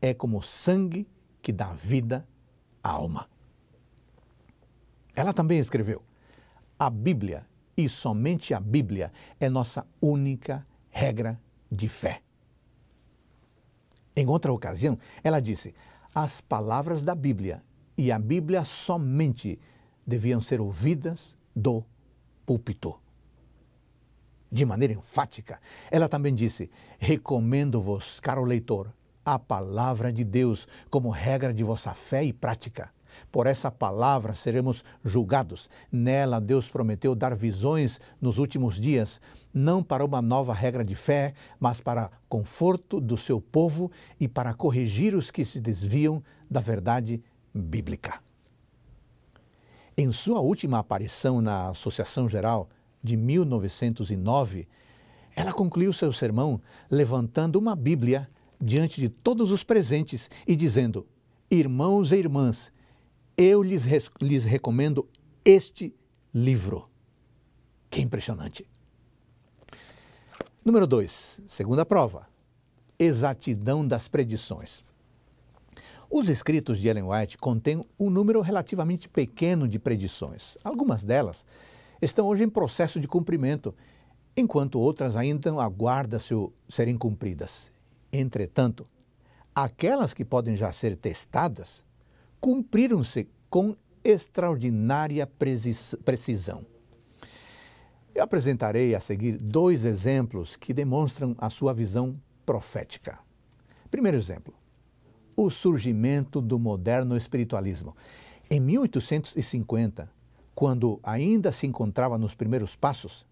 é 0.01 0.13
como 0.13 0.41
sangue 0.41 1.07
que 1.41 1.51
dá 1.51 1.73
vida 1.73 2.27
à 2.81 2.89
alma. 2.89 3.29
Ela 5.13 5.33
também 5.33 5.59
escreveu: 5.59 6.01
A 6.77 6.89
Bíblia 6.89 7.45
e 7.79 7.87
somente 7.87 8.53
a 8.53 8.59
Bíblia 8.59 9.09
é 9.39 9.47
nossa 9.47 9.87
única 10.01 10.67
regra 10.89 11.39
de 11.71 11.87
fé. 11.87 12.21
Em 14.13 14.27
outra 14.27 14.51
ocasião, 14.51 14.97
ela 15.23 15.39
disse: 15.39 15.73
as 16.13 16.41
palavras 16.41 17.03
da 17.03 17.15
Bíblia 17.15 17.63
e 17.97 18.11
a 18.11 18.19
Bíblia 18.19 18.65
somente 18.65 19.57
deviam 20.05 20.41
ser 20.41 20.59
ouvidas 20.59 21.37
do 21.55 21.85
púlpito. 22.45 22.99
De 24.51 24.65
maneira 24.65 24.93
enfática, 24.93 25.61
ela 25.89 26.09
também 26.09 26.35
disse: 26.35 26.69
Recomendo-vos, 26.97 28.19
caro 28.19 28.43
leitor, 28.43 28.93
a 29.23 29.39
palavra 29.39 30.11
de 30.11 30.25
Deus 30.25 30.67
como 30.89 31.09
regra 31.09 31.53
de 31.53 31.63
vossa 31.63 31.93
fé 31.93 32.25
e 32.25 32.33
prática. 32.33 32.91
Por 33.31 33.47
essa 33.47 33.69
palavra 33.71 34.33
seremos 34.33 34.83
julgados. 35.03 35.69
Nela, 35.91 36.39
Deus 36.39 36.69
prometeu 36.69 37.15
dar 37.15 37.35
visões 37.35 37.99
nos 38.21 38.37
últimos 38.37 38.79
dias, 38.79 39.19
não 39.53 39.83
para 39.83 40.05
uma 40.05 40.21
nova 40.21 40.53
regra 40.53 40.83
de 40.83 40.95
fé, 40.95 41.33
mas 41.59 41.81
para 41.81 42.11
conforto 42.27 42.99
do 42.99 43.17
seu 43.17 43.41
povo 43.41 43.91
e 44.19 44.27
para 44.27 44.53
corrigir 44.53 45.15
os 45.15 45.31
que 45.31 45.43
se 45.43 45.59
desviam 45.59 46.23
da 46.49 46.59
verdade 46.59 47.23
bíblica. 47.53 48.21
Em 49.97 50.11
sua 50.11 50.39
última 50.39 50.79
aparição 50.79 51.41
na 51.41 51.69
Associação 51.69 52.29
Geral 52.29 52.69
de 53.03 53.17
1909, 53.17 54.67
ela 55.35 55.51
concluiu 55.51 55.91
seu 55.91 56.11
sermão 56.11 56.61
levantando 56.89 57.57
uma 57.57 57.75
Bíblia 57.75 58.29
diante 58.61 58.99
de 58.99 59.09
todos 59.09 59.51
os 59.51 59.63
presentes 59.63 60.29
e 60.47 60.55
dizendo: 60.55 61.07
Irmãos 61.49 62.11
e 62.11 62.17
irmãs, 62.17 62.71
eu 63.41 63.63
lhes, 63.63 63.87
lhes 64.21 64.43
recomendo 64.43 65.07
este 65.45 65.95
livro. 66.33 66.89
Que 67.89 68.01
impressionante. 68.01 68.69
Número 70.63 70.85
2, 70.85 71.39
segunda 71.47 71.85
prova: 71.85 72.27
exatidão 72.99 73.87
das 73.87 74.09
predições. 74.09 74.83
Os 76.09 76.27
escritos 76.27 76.79
de 76.79 76.89
Ellen 76.89 77.05
White 77.05 77.37
contêm 77.37 77.85
um 77.97 78.09
número 78.09 78.41
relativamente 78.41 79.07
pequeno 79.07 79.69
de 79.69 79.79
predições. 79.79 80.57
Algumas 80.61 81.05
delas 81.05 81.45
estão 82.01 82.27
hoje 82.27 82.43
em 82.43 82.49
processo 82.49 82.99
de 82.99 83.07
cumprimento, 83.07 83.73
enquanto 84.35 84.81
outras 84.81 85.15
ainda 85.15 85.49
aguardam 85.61 86.19
serem 86.67 86.97
cumpridas. 86.97 87.71
Entretanto, 88.11 88.85
aquelas 89.55 90.13
que 90.13 90.25
podem 90.25 90.57
já 90.57 90.73
ser 90.73 90.97
testadas 90.97 91.87
cumpriram-se 92.39 93.27
com 93.49 93.75
extraordinária 94.03 95.27
precisão. 96.05 96.65
Eu 98.13 98.23
apresentarei 98.23 98.95
a 98.95 98.99
seguir 98.99 99.37
dois 99.37 99.85
exemplos 99.85 100.55
que 100.55 100.73
demonstram 100.73 101.35
a 101.37 101.49
sua 101.49 101.73
visão 101.73 102.19
profética. 102.45 103.19
Primeiro 103.89 104.17
exemplo: 104.17 104.53
o 105.35 105.49
surgimento 105.49 106.41
do 106.41 106.59
moderno 106.59 107.15
espiritualismo. 107.15 107.95
Em 108.51 108.59
1850, 108.59 110.11
quando 110.55 110.99
ainda 111.03 111.51
se 111.51 111.67
encontrava 111.67 112.17
nos 112.17 112.33
primeiros 112.33 112.75
passos, 112.75 113.25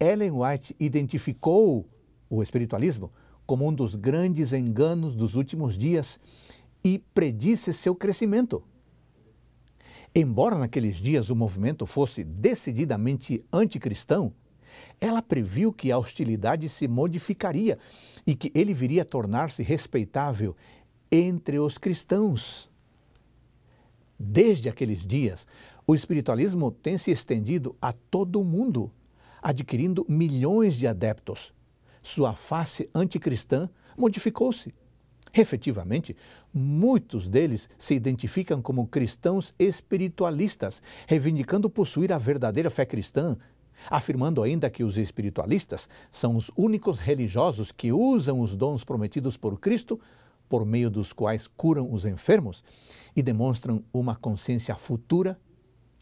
Ellen 0.00 0.32
White 0.32 0.76
identificou 0.78 1.88
o 2.28 2.42
espiritualismo 2.42 3.10
como 3.46 3.66
um 3.66 3.72
dos 3.72 3.94
grandes 3.94 4.52
enganos 4.52 5.16
dos 5.16 5.34
últimos 5.34 5.78
dias 5.78 6.20
e 6.94 6.98
predisse 7.12 7.72
seu 7.72 7.94
crescimento. 7.94 8.62
Embora 10.14 10.56
naqueles 10.56 10.96
dias 10.96 11.28
o 11.28 11.36
movimento 11.36 11.84
fosse 11.84 12.24
decididamente 12.24 13.44
anticristão, 13.52 14.32
ela 14.98 15.20
previu 15.20 15.72
que 15.72 15.92
a 15.92 15.98
hostilidade 15.98 16.68
se 16.68 16.88
modificaria 16.88 17.78
e 18.26 18.34
que 18.34 18.50
ele 18.54 18.72
viria 18.72 19.02
a 19.02 19.04
tornar-se 19.04 19.62
respeitável 19.62 20.56
entre 21.12 21.58
os 21.58 21.76
cristãos. 21.76 22.70
Desde 24.18 24.68
aqueles 24.68 25.06
dias, 25.06 25.46
o 25.86 25.94
espiritualismo 25.94 26.70
tem 26.70 26.96
se 26.96 27.10
estendido 27.10 27.76
a 27.82 27.92
todo 27.92 28.40
o 28.40 28.44
mundo, 28.44 28.90
adquirindo 29.42 30.06
milhões 30.08 30.74
de 30.74 30.86
adeptos. 30.86 31.52
Sua 32.02 32.34
face 32.34 32.88
anticristã 32.94 33.68
modificou-se. 33.96 34.74
Efetivamente, 35.34 36.16
muitos 36.52 37.28
deles 37.28 37.68
se 37.78 37.94
identificam 37.94 38.62
como 38.62 38.86
cristãos 38.86 39.54
espiritualistas, 39.58 40.82
reivindicando 41.06 41.68
possuir 41.68 42.12
a 42.12 42.18
verdadeira 42.18 42.70
fé 42.70 42.86
cristã, 42.86 43.36
afirmando 43.90 44.42
ainda 44.42 44.70
que 44.70 44.82
os 44.82 44.96
espiritualistas 44.98 45.88
são 46.10 46.36
os 46.36 46.50
únicos 46.56 46.98
religiosos 46.98 47.70
que 47.70 47.92
usam 47.92 48.40
os 48.40 48.56
dons 48.56 48.84
prometidos 48.84 49.36
por 49.36 49.58
Cristo, 49.60 50.00
por 50.48 50.64
meio 50.64 50.90
dos 50.90 51.12
quais 51.12 51.46
curam 51.46 51.92
os 51.92 52.04
enfermos 52.04 52.64
e 53.14 53.22
demonstram 53.22 53.84
uma 53.92 54.16
consciência 54.16 54.74
futura 54.74 55.38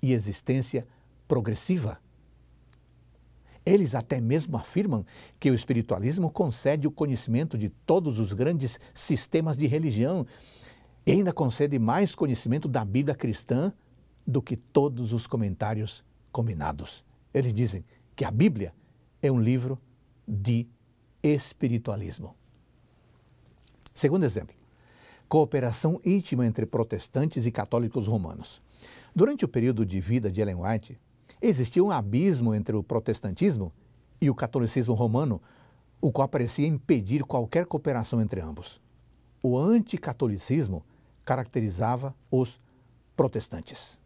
e 0.00 0.12
existência 0.12 0.86
progressiva. 1.26 1.98
Eles 3.66 3.96
até 3.96 4.20
mesmo 4.20 4.56
afirmam 4.56 5.04
que 5.40 5.50
o 5.50 5.54
espiritualismo 5.54 6.30
concede 6.30 6.86
o 6.86 6.90
conhecimento 6.90 7.58
de 7.58 7.68
todos 7.68 8.20
os 8.20 8.32
grandes 8.32 8.78
sistemas 8.94 9.56
de 9.56 9.66
religião 9.66 10.24
e 11.04 11.10
ainda 11.10 11.32
concede 11.32 11.76
mais 11.76 12.14
conhecimento 12.14 12.68
da 12.68 12.84
Bíblia 12.84 13.16
cristã 13.16 13.72
do 14.24 14.40
que 14.40 14.56
todos 14.56 15.12
os 15.12 15.26
comentários 15.26 16.04
combinados. 16.30 17.04
Eles 17.34 17.52
dizem 17.52 17.84
que 18.14 18.24
a 18.24 18.30
Bíblia 18.30 18.72
é 19.20 19.32
um 19.32 19.40
livro 19.40 19.80
de 20.26 20.68
espiritualismo. 21.22 22.36
Segundo 23.92 24.24
exemplo, 24.24 24.54
cooperação 25.28 26.00
íntima 26.04 26.46
entre 26.46 26.66
protestantes 26.66 27.46
e 27.46 27.50
católicos 27.50 28.06
romanos. 28.06 28.62
Durante 29.14 29.44
o 29.44 29.48
período 29.48 29.84
de 29.84 29.98
vida 29.98 30.30
de 30.30 30.40
Ellen 30.40 30.56
White, 30.56 31.00
Existia 31.40 31.82
um 31.82 31.90
abismo 31.90 32.54
entre 32.54 32.74
o 32.74 32.82
protestantismo 32.82 33.72
e 34.20 34.30
o 34.30 34.34
catolicismo 34.34 34.94
romano, 34.94 35.40
o 36.00 36.10
qual 36.10 36.28
parecia 36.28 36.66
impedir 36.66 37.24
qualquer 37.24 37.66
cooperação 37.66 38.20
entre 38.20 38.40
ambos. 38.40 38.80
O 39.42 39.58
anticatolicismo 39.58 40.82
caracterizava 41.24 42.14
os 42.30 42.60
protestantes. 43.16 43.98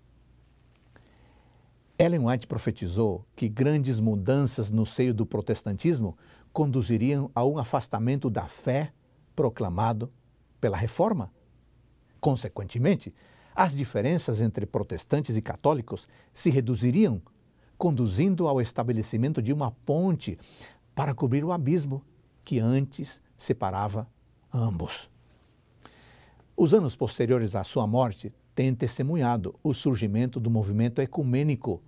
Ellen 1.99 2.27
White 2.27 2.47
profetizou 2.47 3.27
que 3.37 3.49
grandes 3.49 4.01
mudanças 4.01 4.71
no 4.71 4.87
seio 4.87 5.13
do 5.13 5.27
protestantismo 5.27 6.17
conduziriam 6.53 7.31
a 7.35 7.45
um 7.45 7.59
afastamento 7.59 8.31
da 8.31 8.47
fé 8.47 8.93
proclamado 9.37 10.11
pela 10.61 10.77
reforma. 10.77 11.31
Consequentemente, 12.21 13.15
as 13.55 13.75
diferenças 13.75 14.41
entre 14.41 14.67
protestantes 14.67 15.37
e 15.37 15.43
católicos 15.43 16.09
se 16.33 16.51
reduziriam, 16.51 17.21
conduzindo 17.77 18.47
ao 18.47 18.61
estabelecimento 18.61 19.43
de 19.43 19.53
uma 19.53 19.71
ponte 19.71 20.39
para 20.95 21.15
cobrir 21.15 21.45
o 21.45 21.53
abismo 21.53 22.03
que 22.45 22.59
antes 22.59 23.21
separava 23.37 24.07
ambos. 24.53 25.11
Os 26.57 26.75
anos 26.75 26.95
posteriores 26.95 27.55
à 27.55 27.65
sua 27.65 27.87
morte 27.87 28.33
têm 28.55 28.75
testemunhado 28.75 29.55
o 29.63 29.73
surgimento 29.73 30.39
do 30.39 30.51
movimento 30.51 31.01
ecumênico, 31.01 31.83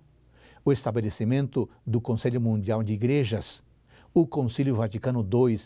o 0.65 0.71
estabelecimento 0.71 1.69
do 1.85 2.01
Conselho 2.01 2.41
Mundial 2.41 2.81
de 2.81 2.93
Igrejas, 2.93 3.61
o 4.13 4.25
Concílio 4.25 4.75
Vaticano 4.75 5.21
II 5.21 5.59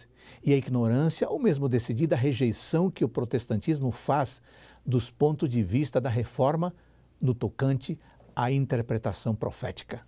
e 0.44 0.54
a 0.54 0.58
ignorância 0.58 1.30
ou 1.30 1.40
mesmo 1.40 1.70
decidida 1.70 2.16
rejeição 2.16 2.90
que 2.90 3.06
o 3.06 3.10
protestantismo 3.10 3.92
faz 3.92 4.42
dos 4.88 5.12
pontos 5.12 5.50
de 5.50 5.62
vista 5.62 6.00
da 6.00 6.10
reforma 6.10 6.74
no 7.20 7.36
tocante 7.36 8.00
à 8.34 8.50
interpretação 8.50 9.36
profética. 9.36 10.02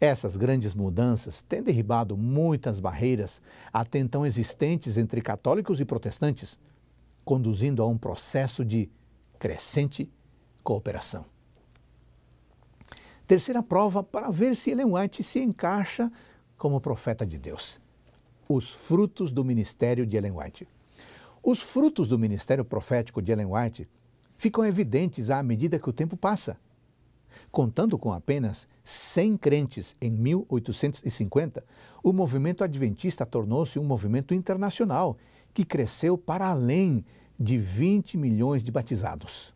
Essas 0.00 0.36
grandes 0.36 0.74
mudanças 0.74 1.42
têm 1.42 1.62
derribado 1.62 2.16
muitas 2.16 2.80
barreiras 2.80 3.40
até 3.72 3.98
então 3.98 4.26
existentes 4.26 4.96
entre 4.96 5.20
católicos 5.20 5.78
e 5.78 5.84
protestantes, 5.84 6.58
conduzindo 7.24 7.82
a 7.82 7.86
um 7.86 7.98
processo 7.98 8.64
de 8.64 8.90
crescente 9.38 10.10
cooperação. 10.64 11.26
Terceira 13.26 13.62
prova 13.62 14.02
para 14.02 14.30
ver 14.30 14.56
se 14.56 14.70
Ellen 14.70 14.94
White 14.94 15.22
se 15.22 15.38
encaixa 15.38 16.10
como 16.56 16.80
profeta 16.80 17.24
de 17.24 17.38
Deus. 17.38 17.78
Os 18.48 18.74
frutos 18.74 19.30
do 19.30 19.44
ministério 19.44 20.04
de 20.04 20.16
Ellen 20.16 20.32
White. 20.32 20.66
Os 21.42 21.60
frutos 21.60 22.06
do 22.06 22.18
ministério 22.18 22.64
profético 22.64 23.22
de 23.22 23.32
Ellen 23.32 23.46
White 23.46 23.88
ficam 24.36 24.64
evidentes 24.64 25.30
à 25.30 25.42
medida 25.42 25.78
que 25.78 25.88
o 25.88 25.92
tempo 25.92 26.16
passa. 26.16 26.58
Contando 27.50 27.96
com 27.96 28.12
apenas 28.12 28.68
100 28.84 29.36
crentes 29.38 29.96
em 30.00 30.10
1850, 30.10 31.64
o 32.02 32.12
movimento 32.12 32.62
adventista 32.62 33.24
tornou-se 33.24 33.78
um 33.78 33.84
movimento 33.84 34.34
internacional 34.34 35.16
que 35.54 35.64
cresceu 35.64 36.18
para 36.18 36.46
além 36.46 37.04
de 37.38 37.56
20 37.56 38.18
milhões 38.18 38.62
de 38.62 38.70
batizados. 38.70 39.54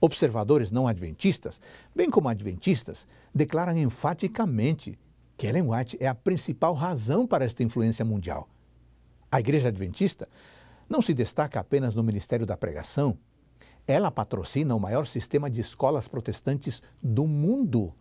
Observadores 0.00 0.70
não 0.70 0.88
adventistas, 0.88 1.60
bem 1.94 2.08
como 2.08 2.28
adventistas, 2.28 3.06
declaram 3.34 3.76
enfaticamente 3.76 4.98
que 5.36 5.46
Ellen 5.46 5.70
White 5.70 5.98
é 6.00 6.08
a 6.08 6.14
principal 6.14 6.72
razão 6.72 7.26
para 7.26 7.44
esta 7.44 7.62
influência 7.62 8.04
mundial. 8.04 8.48
A 9.30 9.38
Igreja 9.38 9.68
Adventista 9.68 10.28
não 10.88 11.00
se 11.00 11.14
destaca 11.14 11.60
apenas 11.60 11.94
no 11.94 12.02
ministério 12.02 12.44
da 12.44 12.56
pregação, 12.56 13.16
Ela 13.86 14.10
patrocina 14.10 14.74
o 14.74 14.80
maior 14.80 15.06
sistema 15.06 15.50
de 15.50 15.60
escolas 15.60 16.06
protestantes 16.06 16.82
do 17.02 17.26
mundo. 17.26 17.92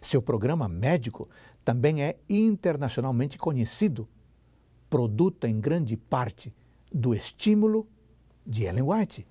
Seu 0.00 0.22
programa 0.22 0.68
médico 0.68 1.28
também 1.64 2.02
é 2.02 2.16
internacionalmente 2.28 3.36
conhecido, 3.36 4.08
produto 4.88 5.44
em 5.44 5.60
grande 5.60 5.96
parte 5.96 6.54
do 6.92 7.14
estímulo 7.14 7.86
de 8.46 8.64
Ellen 8.64 8.84
White. 8.84 9.26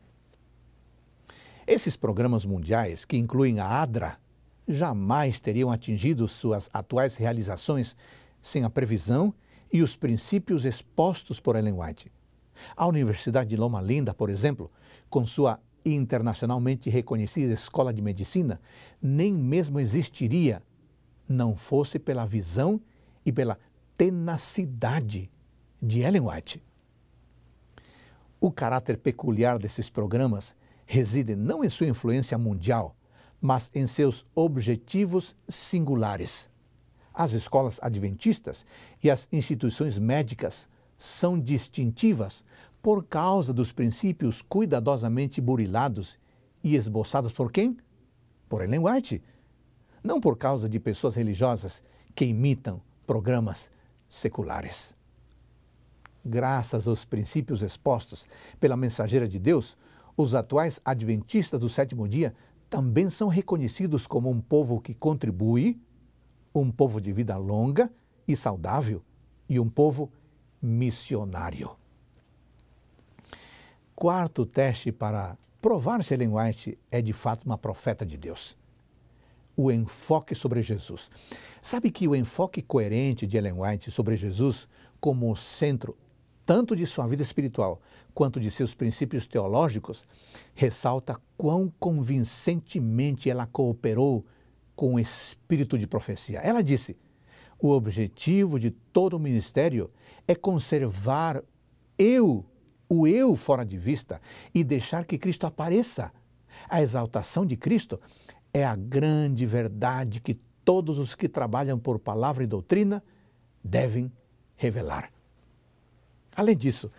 Esses 1.66 1.96
programas 1.96 2.46
mundiais, 2.46 3.06
que 3.06 3.18
incluem 3.18 3.60
a 3.60 3.82
ADRA, 3.82 4.20
jamais 4.68 5.40
teriam 5.40 5.72
atingido 5.72 6.28
suas 6.28 6.70
atuais 6.74 7.16
realizações 7.16 7.96
sem 8.42 8.64
a 8.64 8.70
previsão 8.70 9.34
os 9.74 9.96
princípios 9.96 10.66
expostos 10.66 11.40
por 11.40 11.56
Ellen 11.56 11.76
White. 11.80 12.12
A 12.76 12.88
Universidade 12.88 13.50
de 13.50 13.58
Loma 13.58 13.82
Linda, 13.82 14.14
por 14.14 14.30
exemplo, 14.30 14.72
com 15.10 15.26
sua 15.26 15.60
internacionalmente 15.86 16.90
reconhecida 16.90 17.54
escola 17.54 17.94
de 17.94 18.02
medicina, 18.02 18.60
nem 19.02 19.34
mesmo 19.34 19.80
existiria 19.80 20.62
não 21.28 21.56
fosse 21.56 22.00
pela 22.00 22.26
visão 22.26 22.80
e 23.26 23.32
pela 23.32 23.58
tenacidade 23.98 25.30
de 25.82 26.02
Ellen 26.02 26.22
White. 26.22 26.64
O 28.40 28.52
caráter 28.52 28.98
peculiar 28.98 29.58
desses 29.60 29.90
programas 29.90 30.56
reside 30.86 31.36
não 31.36 31.64
em 31.64 31.70
sua 31.70 31.88
influência 31.88 32.38
mundial, 32.38 32.96
mas 33.42 33.70
em 33.74 33.86
seus 33.86 34.26
objetivos 34.34 35.36
singulares. 35.48 36.50
As 37.20 37.34
escolas 37.34 37.80
adventistas 37.82 38.64
e 39.04 39.10
as 39.10 39.28
instituições 39.32 39.98
médicas 39.98 40.68
são 41.00 41.40
distintivas 41.40 42.44
por 42.80 43.06
causa 43.06 43.52
dos 43.52 43.72
princípios 43.72 44.44
cuidadosamente 44.44 45.42
burilados 45.42 46.20
e 46.64 46.76
esboçados 46.76 47.32
por 47.32 47.52
quem? 47.52 47.76
Por 48.48 48.62
Ellen 48.62 48.82
White. 48.86 49.24
Não 50.04 50.22
por 50.22 50.38
causa 50.38 50.70
de 50.70 50.80
pessoas 50.80 51.16
religiosas 51.16 51.82
que 52.14 52.24
imitam 52.24 52.80
programas 53.08 53.72
seculares. 54.08 54.96
Graças 56.24 56.88
aos 56.88 57.04
princípios 57.04 57.64
expostos 57.64 58.28
pela 58.60 58.78
mensageira 58.78 59.28
de 59.28 59.40
Deus, 59.40 59.76
os 60.16 60.36
atuais 60.36 60.80
adventistas 60.86 61.60
do 61.60 61.68
sétimo 61.68 62.08
dia 62.08 62.36
também 62.70 63.10
são 63.10 63.28
reconhecidos 63.28 64.06
como 64.06 64.30
um 64.30 64.40
povo 64.40 64.80
que 64.80 64.94
contribui, 64.94 65.82
um 66.62 66.72
povo 66.72 67.00
de 67.00 67.12
vida 67.12 67.38
longa 67.38 67.92
e 68.28 68.36
saudável 68.36 69.04
e 69.48 69.60
um 69.60 69.70
povo 69.70 70.12
missionário. 70.62 71.72
Quarto 73.96 74.46
teste 74.46 74.92
para 74.92 75.38
provar 75.62 76.04
se 76.04 76.14
Ellen 76.14 76.34
White 76.34 76.78
é 76.92 77.02
de 77.02 77.14
fato 77.14 77.46
uma 77.46 77.58
profeta 77.58 78.06
de 78.06 78.18
Deus. 78.18 78.58
O 79.56 79.72
enfoque 79.72 80.36
sobre 80.36 80.62
Jesus. 80.62 81.10
Sabe 81.62 81.90
que 81.90 82.08
o 82.08 82.16
enfoque 82.16 82.62
coerente 82.62 83.26
de 83.26 83.38
Ellen 83.38 83.60
White 83.60 83.90
sobre 83.90 84.16
Jesus 84.16 84.68
como 85.00 85.36
centro 85.36 85.98
tanto 86.48 86.78
de 86.78 86.86
sua 86.86 87.06
vida 87.06 87.22
espiritual 87.22 87.82
quanto 88.14 88.40
de 88.40 88.50
seus 88.50 88.74
princípios 88.74 89.28
teológicos, 89.28 90.06
ressalta 90.56 91.20
quão 91.38 91.72
convincentemente 91.78 93.30
ela 93.30 93.46
cooperou 93.46 94.26
com 94.78 95.00
espírito 95.00 95.78
de 95.78 95.88
profecia. 95.88 96.40
Ela 96.40 96.64
disse: 96.64 96.96
o 97.60 97.70
objetivo 97.72 98.60
de 98.60 98.70
todo 98.70 99.16
o 99.16 99.20
ministério 99.20 99.90
é 100.28 100.36
conservar 100.36 101.44
eu, 101.98 102.46
o 102.88 103.08
eu 103.08 103.36
fora 103.36 103.66
de 103.66 103.76
vista 103.76 104.22
e 104.54 104.64
deixar 104.64 105.04
que 105.04 105.18
Cristo 105.18 105.46
apareça. 105.46 106.14
A 106.70 106.82
exaltação 106.82 107.46
de 107.46 107.58
Cristo 107.58 108.00
é 108.54 108.64
a 108.64 108.76
grande 108.76 109.46
verdade 109.46 110.22
que 110.22 110.36
todos 110.64 111.00
os 111.00 111.16
que 111.16 111.28
trabalham 111.28 111.80
por 111.80 111.98
palavra 111.98 112.44
e 112.44 112.48
doutrina 112.48 113.04
devem 113.64 114.12
revelar. 114.56 115.12
Além 116.36 116.56
disso, 116.56 116.92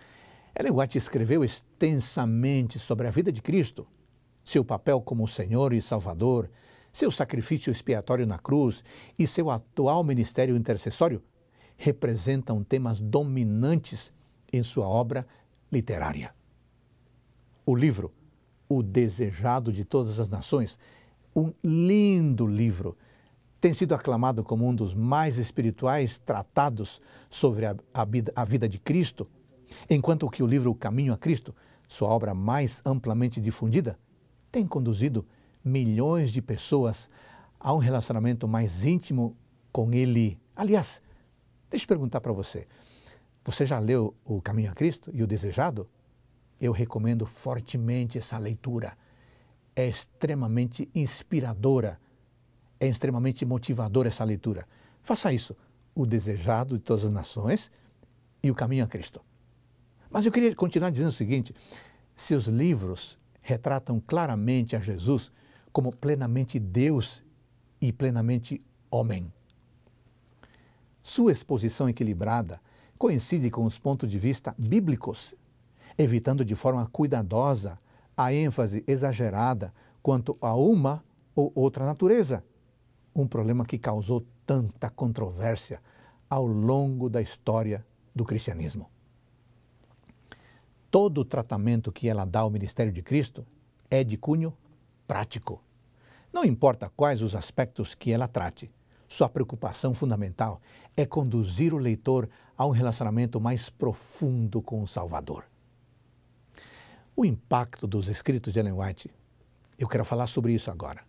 Ellen 0.57 0.73
White 0.73 0.97
escreveu 0.97 1.43
extensamente 1.43 2.77
sobre 2.77 3.07
a 3.07 3.11
vida 3.11 3.31
de 3.31 3.41
Cristo, 3.41 3.87
seu 4.43 4.65
papel 4.65 4.99
como 4.99 5.27
Senhor 5.27 5.71
e 5.71 5.81
Salvador, 5.81 6.49
seu 6.91 7.11
sacrifício 7.11 7.71
expiatório 7.71 8.25
na 8.25 8.39
cruz 8.39 8.83
e 9.17 9.27
seu 9.27 9.49
atual 9.49 10.03
ministério 10.03 10.55
intercessório 10.55 11.21
representam 11.77 12.63
temas 12.63 12.99
dominantes 12.99 14.11
em 14.51 14.61
sua 14.63 14.87
obra 14.87 15.25
literária. 15.71 16.33
O 17.65 17.75
livro 17.75 18.11
O 18.67 18.83
Desejado 18.83 19.71
de 19.71 19.85
Todas 19.85 20.19
as 20.19 20.27
Nações, 20.27 20.77
um 21.35 21.53
lindo 21.63 22.45
livro, 22.45 22.97
tem 23.61 23.73
sido 23.73 23.93
aclamado 23.93 24.43
como 24.43 24.67
um 24.67 24.73
dos 24.73 24.93
mais 24.93 25.37
espirituais 25.37 26.17
tratados 26.17 27.01
sobre 27.29 27.65
a, 27.65 27.75
a, 27.93 28.05
vida, 28.05 28.31
a 28.35 28.43
vida 28.43 28.67
de 28.67 28.79
Cristo, 28.79 29.27
enquanto 29.89 30.29
que 30.29 30.41
o 30.41 30.47
livro 30.47 30.71
O 30.71 30.75
Caminho 30.75 31.13
a 31.13 31.17
Cristo, 31.17 31.53
sua 31.87 32.09
obra 32.09 32.33
mais 32.33 32.81
amplamente 32.85 33.39
difundida, 33.39 33.97
tem 34.51 34.65
conduzido 34.65 35.25
milhões 35.69 36.31
de 36.31 36.41
pessoas 36.41 37.09
a 37.59 37.73
um 37.73 37.77
relacionamento 37.77 38.47
mais 38.47 38.83
íntimo 38.83 39.35
com 39.71 39.93
Ele. 39.93 40.39
Aliás, 40.55 41.01
deixa 41.69 41.85
eu 41.85 41.87
perguntar 41.87 42.19
para 42.21 42.33
você: 42.33 42.67
você 43.43 43.65
já 43.65 43.79
leu 43.79 44.15
O 44.25 44.41
Caminho 44.41 44.71
a 44.71 44.73
Cristo 44.73 45.11
e 45.13 45.23
o 45.23 45.27
Desejado? 45.27 45.87
Eu 46.59 46.71
recomendo 46.71 47.25
fortemente 47.25 48.17
essa 48.17 48.37
leitura. 48.37 48.97
É 49.75 49.87
extremamente 49.87 50.89
inspiradora 50.93 51.99
é 52.79 52.87
extremamente 52.87 53.45
motivadora 53.45 54.07
essa 54.07 54.23
leitura. 54.23 54.65
Faça 55.01 55.33
isso, 55.33 55.55
o 55.93 56.05
desejado 56.05 56.77
de 56.77 56.83
todas 56.83 57.03
as 57.03 57.11
nações 57.11 57.69
e 58.41 58.49
o 58.49 58.55
caminho 58.55 58.85
a 58.85 58.87
Cristo. 58.87 59.21
Mas 60.09 60.25
eu 60.25 60.31
queria 60.31 60.55
continuar 60.55 60.89
dizendo 60.89 61.09
o 61.09 61.13
seguinte: 61.13 61.53
seus 62.15 62.45
livros 62.45 63.19
retratam 63.41 63.99
claramente 63.99 64.75
a 64.75 64.79
Jesus 64.79 65.31
como 65.71 65.95
plenamente 65.95 66.59
Deus 66.59 67.23
e 67.81 67.91
plenamente 67.91 68.61
homem. 68.89 69.31
Sua 71.01 71.31
exposição 71.31 71.87
equilibrada 71.87 72.61
coincide 72.97 73.49
com 73.49 73.63
os 73.63 73.79
pontos 73.79 74.11
de 74.11 74.19
vista 74.19 74.53
bíblicos, 74.57 75.33
evitando 75.97 76.43
de 76.43 76.55
forma 76.55 76.87
cuidadosa 76.87 77.79
a 78.15 78.33
ênfase 78.33 78.83
exagerada 78.85 79.73
quanto 80.01 80.37
a 80.41 80.53
uma 80.53 81.03
ou 81.35 81.51
outra 81.55 81.85
natureza 81.85 82.43
um 83.15 83.27
problema 83.27 83.65
que 83.65 83.77
causou 83.77 84.25
tanta 84.45 84.89
controvérsia 84.89 85.81
ao 86.29 86.45
longo 86.45 87.09
da 87.09 87.21
história 87.21 87.85
do 88.13 88.23
cristianismo. 88.23 88.89
Todo 90.91 91.19
o 91.19 91.25
tratamento 91.25 91.91
que 91.91 92.07
ela 92.07 92.25
dá 92.25 92.39
ao 92.41 92.49
ministério 92.49 92.91
de 92.91 93.01
Cristo 93.01 93.45
é 93.89 94.03
de 94.03 94.17
cunho 94.17 94.55
prático. 95.09 95.61
Não 96.31 96.45
importa 96.45 96.87
quais 96.95 97.23
os 97.23 97.33
aspectos 97.33 97.95
que 97.95 98.11
ela 98.11 98.27
trate, 98.27 98.71
sua 99.07 99.27
preocupação 99.27 99.91
fundamental 99.91 100.61
é 100.95 101.03
conduzir 101.03 101.73
o 101.73 101.79
leitor 101.79 102.29
a 102.55 102.63
um 102.67 102.69
relacionamento 102.69 103.41
mais 103.41 103.71
profundo 103.71 104.61
com 104.61 104.83
o 104.83 104.87
Salvador. 104.87 105.45
O 107.15 107.25
impacto 107.25 107.87
dos 107.87 108.07
escritos 108.07 108.53
de 108.53 108.59
Ellen 108.59 108.73
White, 108.73 109.09
eu 109.79 109.87
quero 109.87 110.05
falar 110.05 110.27
sobre 110.27 110.53
isso 110.53 110.69
agora. 110.69 111.03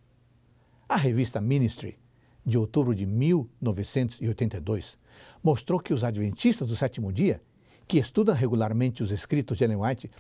A 0.88 0.96
revista 0.96 1.38
Ministry, 1.38 1.98
de 2.44 2.56
outubro 2.56 2.94
de 2.94 3.04
1982, 3.04 4.96
mostrou 5.42 5.78
que 5.78 5.92
os 5.92 6.02
adventistas 6.02 6.66
do 6.66 6.74
sétimo 6.74 7.12
dia, 7.12 7.42
que 7.86 7.98
estudam 7.98 8.34
regularmente 8.34 9.02
os 9.02 9.10
escritos 9.10 9.58
de 9.58 9.64
Ellen 9.64 9.76
White, 9.76 10.10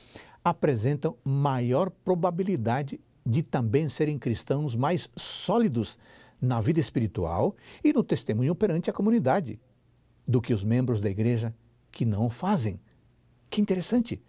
apresentam 0.44 1.16
maior 1.24 1.88
probabilidade 1.88 3.00
de 3.24 3.42
também 3.42 3.88
serem 3.88 4.18
cristãos 4.18 4.74
mais 4.74 5.08
sólidos 5.16 5.98
na 6.40 6.60
vida 6.60 6.80
espiritual 6.80 7.54
e 7.84 7.92
no 7.92 8.02
testemunho 8.02 8.54
perante 8.54 8.88
a 8.88 8.92
comunidade 8.92 9.60
do 10.26 10.40
que 10.40 10.54
os 10.54 10.64
membros 10.64 11.00
da 11.00 11.10
igreja 11.10 11.54
que 11.90 12.04
não 12.04 12.26
o 12.26 12.30
fazem. 12.30 12.80
Que 13.50 13.60
interessante! 13.60 14.22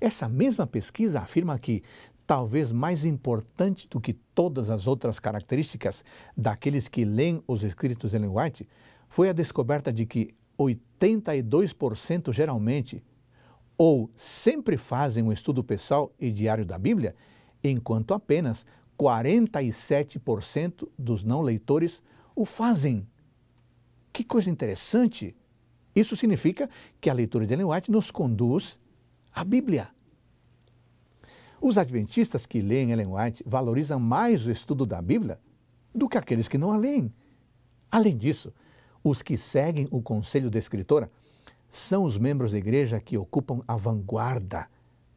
Essa 0.00 0.28
mesma 0.28 0.66
pesquisa 0.66 1.20
afirma 1.20 1.58
que 1.58 1.82
talvez 2.26 2.70
mais 2.70 3.04
importante 3.04 3.88
do 3.88 4.00
que 4.00 4.12
todas 4.12 4.70
as 4.70 4.86
outras 4.86 5.18
características 5.18 6.04
daqueles 6.36 6.86
que 6.86 7.04
leem 7.04 7.42
os 7.46 7.64
escritos 7.64 8.10
de 8.10 8.16
Ellen 8.16 8.30
White, 8.30 8.68
foi 9.08 9.28
a 9.28 9.32
descoberta 9.32 9.92
de 9.92 10.06
que 10.06 10.32
82% 10.56 12.32
geralmente 12.32 13.02
ou 13.76 14.10
sempre 14.14 14.76
fazem 14.76 15.24
um 15.24 15.32
estudo 15.32 15.64
pessoal 15.64 16.12
e 16.20 16.30
diário 16.30 16.64
da 16.64 16.78
Bíblia, 16.78 17.16
enquanto 17.62 18.14
apenas 18.14 18.64
47% 18.98 20.88
dos 20.98 21.24
não 21.24 21.40
leitores 21.40 22.02
o 22.34 22.44
fazem. 22.44 23.06
Que 24.12 24.24
coisa 24.24 24.50
interessante! 24.50 25.34
Isso 25.94 26.16
significa 26.16 26.68
que 27.00 27.10
a 27.10 27.14
leitura 27.14 27.46
de 27.46 27.54
Ellen 27.54 27.66
White 27.66 27.90
nos 27.90 28.10
conduz 28.10 28.78
à 29.32 29.42
Bíblia. 29.44 29.88
Os 31.60 31.76
adventistas 31.76 32.46
que 32.46 32.60
leem 32.60 32.92
Ellen 32.92 33.08
White 33.08 33.42
valorizam 33.46 34.00
mais 34.00 34.46
o 34.46 34.50
estudo 34.50 34.86
da 34.86 35.02
Bíblia 35.02 35.38
do 35.94 36.08
que 36.08 36.16
aqueles 36.16 36.48
que 36.48 36.58
não 36.58 36.70
a 36.72 36.76
leem. 36.76 37.12
Além 37.90 38.16
disso, 38.16 38.52
os 39.02 39.22
que 39.22 39.36
seguem 39.36 39.88
o 39.90 40.00
conselho 40.00 40.50
da 40.50 40.58
escritora 40.58 41.10
são 41.68 42.04
os 42.04 42.16
membros 42.16 42.52
da 42.52 42.58
igreja 42.58 43.00
que 43.00 43.18
ocupam 43.18 43.62
a 43.66 43.76
vanguarda 43.76 44.68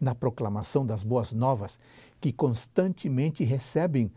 na 0.03 0.13
proclamação 0.13 0.85
das 0.85 1.01
boas 1.01 1.31
novas 1.31 1.79
que 2.19 2.33
constantemente 2.33 3.43
recebem 3.43 4.11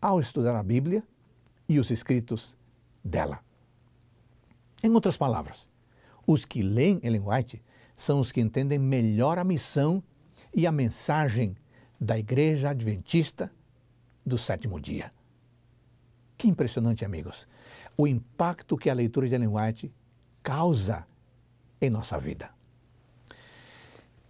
ao 0.00 0.20
estudar 0.20 0.56
a 0.56 0.62
Bíblia 0.62 1.02
e 1.68 1.78
os 1.78 1.90
escritos 1.90 2.56
dela. 3.02 3.40
Em 4.82 4.90
outras 4.90 5.16
palavras, 5.16 5.68
os 6.26 6.44
que 6.44 6.62
leem 6.62 7.00
Ellen 7.02 7.22
White 7.26 7.62
são 7.96 8.20
os 8.20 8.30
que 8.30 8.40
entendem 8.40 8.78
melhor 8.78 9.38
a 9.38 9.44
missão 9.44 10.02
e 10.54 10.66
a 10.66 10.72
mensagem 10.72 11.56
da 12.00 12.18
Igreja 12.18 12.70
Adventista 12.70 13.50
do 14.24 14.38
sétimo 14.38 14.80
dia. 14.80 15.10
Que 16.36 16.48
impressionante, 16.48 17.04
amigos, 17.04 17.48
o 17.96 18.06
impacto 18.06 18.76
que 18.76 18.90
a 18.90 18.94
leitura 18.94 19.26
de 19.26 19.34
Ellen 19.34 19.48
White 19.48 19.92
causa 20.42 21.06
em 21.80 21.90
nossa 21.90 22.18
vida. 22.18 22.50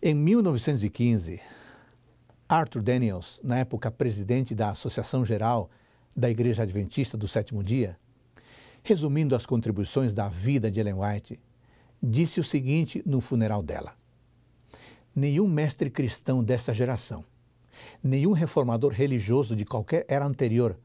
Em 0.07 0.13
1915, 0.13 1.41
Arthur 2.47 2.83
Daniels, 2.83 3.41
na 3.43 3.61
época 3.61 3.91
presidente 3.91 4.55
da 4.55 4.69
Associação 4.69 5.25
Geral 5.25 5.71
da 6.15 6.29
Igreja 6.29 6.63
Adventista 6.63 7.17
do 7.17 7.27
Sétimo 7.27 7.65
Dia, 7.65 7.99
resumindo 8.83 9.35
as 9.35 9.47
contribuições 9.47 10.13
da 10.13 10.29
vida 10.29 10.71
de 10.71 10.79
Ellen 10.79 10.97
White, 10.97 11.41
disse 12.03 12.39
o 12.39 12.45
seguinte 12.45 13.03
no 13.07 13.19
funeral 13.19 13.63
dela: 13.63 13.97
Nenhum 15.17 15.49
mestre 15.49 15.89
cristão 15.89 16.45
desta 16.45 16.75
geração, 16.75 17.25
nenhum 18.03 18.33
reformador 18.33 18.93
religioso 18.93 19.57
de 19.57 19.65
qualquer 19.65 20.05
era 20.07 20.27
anterior 20.27 20.79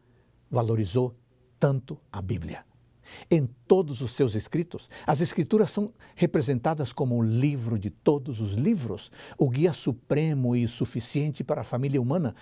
valorizou 0.49 1.13
tanto 1.59 1.99
a 2.09 2.21
Bíblia. 2.21 2.68
Em 3.29 3.47
todos 3.67 4.01
os 4.01 4.11
seus 4.11 4.35
escritos, 4.35 4.89
as 5.05 5.21
Escrituras 5.21 5.69
são 5.69 5.93
representadas 6.15 6.91
como 6.91 7.17
o 7.17 7.23
livro 7.23 7.77
de 7.77 7.89
todos 7.89 8.39
os 8.39 8.53
livros, 8.53 9.11
o 9.37 9.49
guia 9.49 9.73
supremo 9.73 10.55
e 10.55 10.67
suficiente 10.67 11.43
para 11.43 11.61
a 11.61 11.63
família 11.63 12.01
humana. 12.01 12.35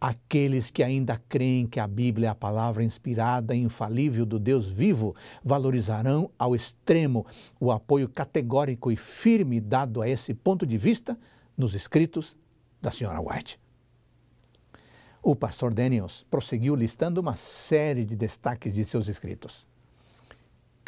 Aqueles 0.00 0.70
que 0.70 0.82
ainda 0.82 1.20
creem 1.28 1.66
que 1.66 1.80
a 1.80 1.86
Bíblia 1.86 2.28
é 2.28 2.30
a 2.30 2.34
palavra 2.34 2.84
inspirada 2.84 3.54
e 3.54 3.58
infalível 3.58 4.24
do 4.24 4.38
Deus 4.38 4.66
vivo 4.66 5.16
valorizarão 5.42 6.30
ao 6.38 6.54
extremo 6.54 7.26
o 7.58 7.72
apoio 7.72 8.08
categórico 8.08 8.92
e 8.92 8.96
firme 8.96 9.60
dado 9.60 10.00
a 10.00 10.08
esse 10.08 10.34
ponto 10.34 10.64
de 10.64 10.78
vista 10.78 11.18
nos 11.56 11.74
escritos 11.74 12.36
da 12.80 12.90
Sra. 12.90 13.20
White. 13.20 13.58
O 15.20 15.34
pastor 15.34 15.74
Daniels 15.74 16.24
prosseguiu 16.30 16.76
listando 16.76 17.20
uma 17.20 17.34
série 17.34 18.04
de 18.04 18.14
destaques 18.14 18.72
de 18.72 18.84
seus 18.84 19.08
escritos. 19.08 19.66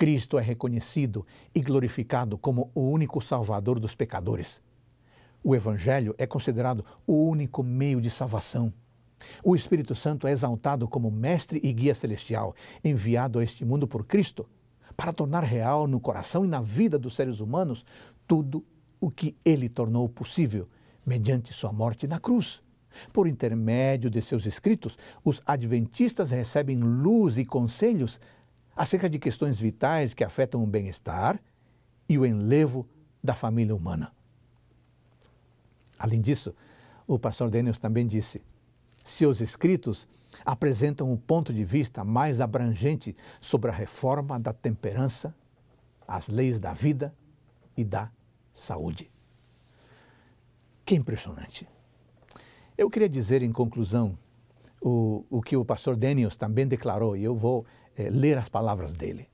Cristo 0.01 0.39
é 0.39 0.41
reconhecido 0.41 1.27
e 1.55 1.61
glorificado 1.61 2.39
como 2.39 2.71
o 2.75 2.89
único 2.89 3.21
Salvador 3.21 3.79
dos 3.79 3.95
pecadores. 3.95 4.63
O 5.45 5.55
Evangelho 5.55 6.15
é 6.17 6.27
considerado 6.27 6.83
o 7.07 7.29
único 7.29 7.63
meio 7.63 8.01
de 8.01 8.09
salvação. 8.09 8.73
O 9.45 9.55
Espírito 9.55 9.95
Santo 9.95 10.27
é 10.27 10.33
exaltado 10.33 10.89
como 10.89 11.11
mestre 11.11 11.61
e 11.63 11.71
guia 11.71 11.95
celestial, 11.95 12.55
enviado 12.83 13.39
a 13.39 13.45
este 13.45 13.63
mundo 13.63 13.87
por 13.87 14.07
Cristo, 14.07 14.49
para 14.97 15.13
tornar 15.13 15.45
real 15.45 15.87
no 15.87 16.01
coração 16.01 16.47
e 16.47 16.49
na 16.49 16.63
vida 16.63 16.99
dos 16.99 17.15
seres 17.15 17.41
humanos 17.41 17.85
tudo 18.27 18.65
o 18.99 19.11
que 19.11 19.37
ele 19.45 19.69
tornou 19.69 20.09
possível 20.09 20.67
mediante 21.05 21.53
sua 21.53 21.75
morte 21.75 22.07
na 22.07 22.19
cruz. 22.19 22.63
Por 23.13 23.27
intermédio 23.27 24.11
de 24.11 24.21
seus 24.23 24.47
escritos, 24.47 24.97
os 25.23 25.43
adventistas 25.45 26.31
recebem 26.31 26.79
luz 26.79 27.39
e 27.39 27.45
conselhos 27.45 28.19
acerca 28.75 29.09
de 29.09 29.19
questões 29.19 29.59
vitais 29.59 30.15
que 30.15 30.25
afetam 30.25 30.63
o 30.63 30.67
bem-estar 30.67 31.41
e 32.09 32.19
o 32.19 32.27
enlevo 32.27 32.87
da 33.23 33.35
família 33.35 33.75
humana. 33.75 34.13
Além 35.99 36.21
disso, 36.21 36.55
o 37.07 37.19
pastor 37.19 37.51
Daniels 37.51 37.79
também 37.79 38.07
disse: 38.07 38.43
seus 39.05 39.41
escritos 39.41 40.07
apresentam 40.45 41.11
um 41.11 41.17
ponto 41.17 41.53
de 41.53 41.65
vista 41.65 42.05
mais 42.05 42.41
abrangente 42.41 43.17
sobre 43.41 43.71
a 43.71 43.75
reforma 43.75 44.39
da 44.39 44.53
temperança, 44.53 45.35
as 46.07 46.29
leis 46.29 46.59
da 46.59 46.73
vida 46.73 47.15
e 47.77 47.85
da 47.85 48.11
saúde. 48.53 49.11
Que 50.85 50.95
impressionante! 50.95 51.69
Eu 52.77 52.89
queria 52.89 53.09
dizer 53.09 53.43
em 53.43 53.53
conclusão 53.53 54.17
o, 54.81 55.25
o 55.29 55.43
que 55.43 55.57
o 55.57 55.65
pastor 55.65 55.97
Daniels 55.97 56.37
também 56.37 56.67
declarou, 56.67 57.17
e 57.17 57.23
eu 57.23 57.35
vou 57.35 57.67
é, 58.01 58.11
ler 58.11 58.39
as 58.39 58.49
palavras 58.49 58.95
dele. 58.95 59.29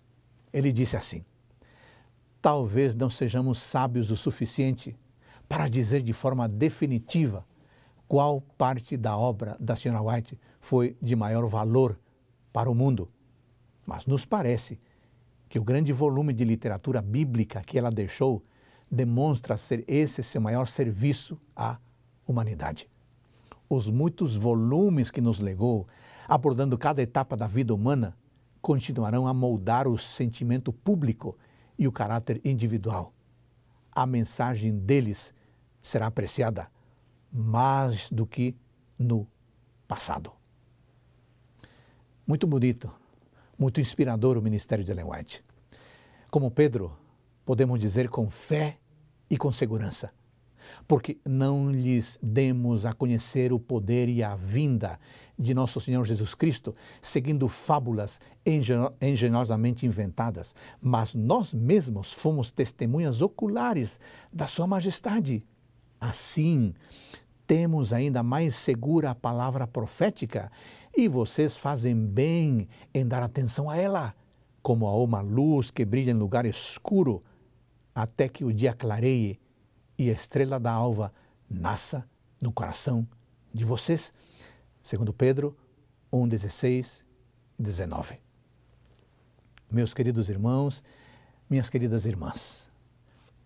Ele 0.53 0.73
disse 0.73 0.97
assim: 0.97 1.25
Talvez 2.43 2.95
não 2.95 3.11
sejamos 3.11 3.59
sábios 3.59 4.11
o 4.11 4.17
suficiente 4.17 4.97
para 5.49 5.69
dizer 5.69 6.03
de 6.03 6.13
forma 6.13 6.49
definitiva 6.49 7.47
qual 8.09 8.41
parte 8.41 8.97
da 8.97 9.17
obra 9.17 9.57
da 9.61 9.75
Sra. 9.75 10.01
White 10.01 10.39
foi 10.61 10.97
de 11.01 11.15
maior 11.15 11.47
valor 11.47 11.99
para 12.53 12.71
o 12.71 12.75
mundo, 12.75 13.09
mas 13.85 14.07
nos 14.07 14.25
parece 14.25 14.81
que 15.49 15.59
o 15.59 15.65
grande 15.65 15.93
volume 15.93 16.33
de 16.33 16.45
literatura 16.45 17.01
bíblica 17.01 17.61
que 17.61 17.79
ela 17.79 17.91
deixou 17.91 18.43
demonstra 18.91 19.57
ser 19.57 19.85
esse 19.87 20.23
seu 20.23 20.41
maior 20.41 20.67
serviço 20.67 21.39
à 21.55 21.79
humanidade. 22.27 22.89
Os 23.69 23.89
muitos 23.89 24.37
volumes 24.37 25.11
que 25.11 25.21
nos 25.21 25.41
legou, 25.41 25.87
abordando 26.29 26.79
cada 26.79 27.03
etapa 27.03 27.37
da 27.37 27.47
vida 27.47 27.75
humana, 27.75 28.17
continuarão 28.67 29.29
a 29.29 29.33
moldar 29.33 29.87
o 29.87 29.97
sentimento 29.97 30.73
público 30.73 31.39
e 31.79 31.87
o 31.87 31.93
caráter 31.93 32.41
individual. 32.45 33.15
A 33.93 34.05
mensagem 34.05 34.77
deles 34.77 35.33
será 35.81 36.09
apreciada 36.09 36.69
mais 37.33 38.11
do 38.11 38.27
que 38.27 38.57
no 38.99 39.25
passado. 39.87 40.33
Muito 42.27 42.45
bonito, 42.45 42.93
muito 43.57 43.81
inspirador 43.81 44.37
o 44.37 44.43
ministério 44.43 44.85
de 44.85 44.91
Ellen 44.91 45.13
White. 45.13 45.45
Como 46.29 46.51
Pedro, 46.51 46.99
podemos 47.45 47.79
dizer 47.79 48.09
com 48.09 48.29
fé 48.29 48.81
e 49.31 49.39
com 49.39 49.53
segurança 49.53 50.13
porque 50.87 51.19
não 51.25 51.71
lhes 51.71 52.19
demos 52.23 52.87
a 52.87 52.93
conhecer 52.93 53.53
o 53.53 53.59
poder 53.59 54.09
e 54.09 54.23
a 54.23 54.35
vinda 54.37 54.99
de 55.39 55.53
nosso 55.53 55.81
Senhor 55.81 56.05
Jesus 56.05 56.35
Cristo, 56.35 56.75
seguindo 57.01 57.47
fábulas 57.49 58.21
engenhosamente 59.01 59.87
inventadas, 59.87 60.55
mas 60.81 61.15
nós 61.15 61.53
mesmos 61.53 62.13
fomos 62.13 62.51
testemunhas 62.51 63.21
oculares 63.21 64.01
da 64.33 64.47
Sua 64.47 64.67
Majestade. 64.67 65.45
Assim, 66.01 66.73
temos 67.47 67.93
ainda 67.93 68.23
mais 68.23 68.57
segura 68.57 69.11
a 69.11 69.15
palavra 69.15 69.67
profética 69.67 70.51
e 70.97 71.09
vocês 71.09 71.57
fazem 71.57 71.95
bem 71.95 72.69
em 72.95 73.07
dar 73.07 73.23
atenção 73.23 73.69
a 73.69 73.77
ela, 73.77 74.15
como 74.63 74.87
a 74.87 74.97
uma 74.97 75.21
luz 75.21 75.71
que 75.71 75.85
brilha 75.85 76.11
em 76.11 76.15
lugar 76.15 76.47
escuro, 76.47 77.23
até 77.95 78.29
que 78.29 78.45
o 78.45 78.53
dia 78.53 78.73
clareie 78.73 79.39
e 79.99 80.11
a 80.11 80.13
estrela 80.13 80.59
da 80.59 80.73
alva 80.73 81.13
nasça 81.49 82.09
no 82.41 82.53
coração 82.53 83.07
de 83.53 83.65
vocês. 83.65 84.13
Segundo 84.83 85.13
Pedro 85.13 85.57
1, 86.13 86.29
16 86.29 87.05
e 87.59 87.63
19. 87.63 88.21
Meus 89.71 89.95
queridos 89.95 90.29
irmãos, 90.29 90.83
minhas 91.49 91.71
queridas 91.71 92.05
irmãs, 92.05 92.71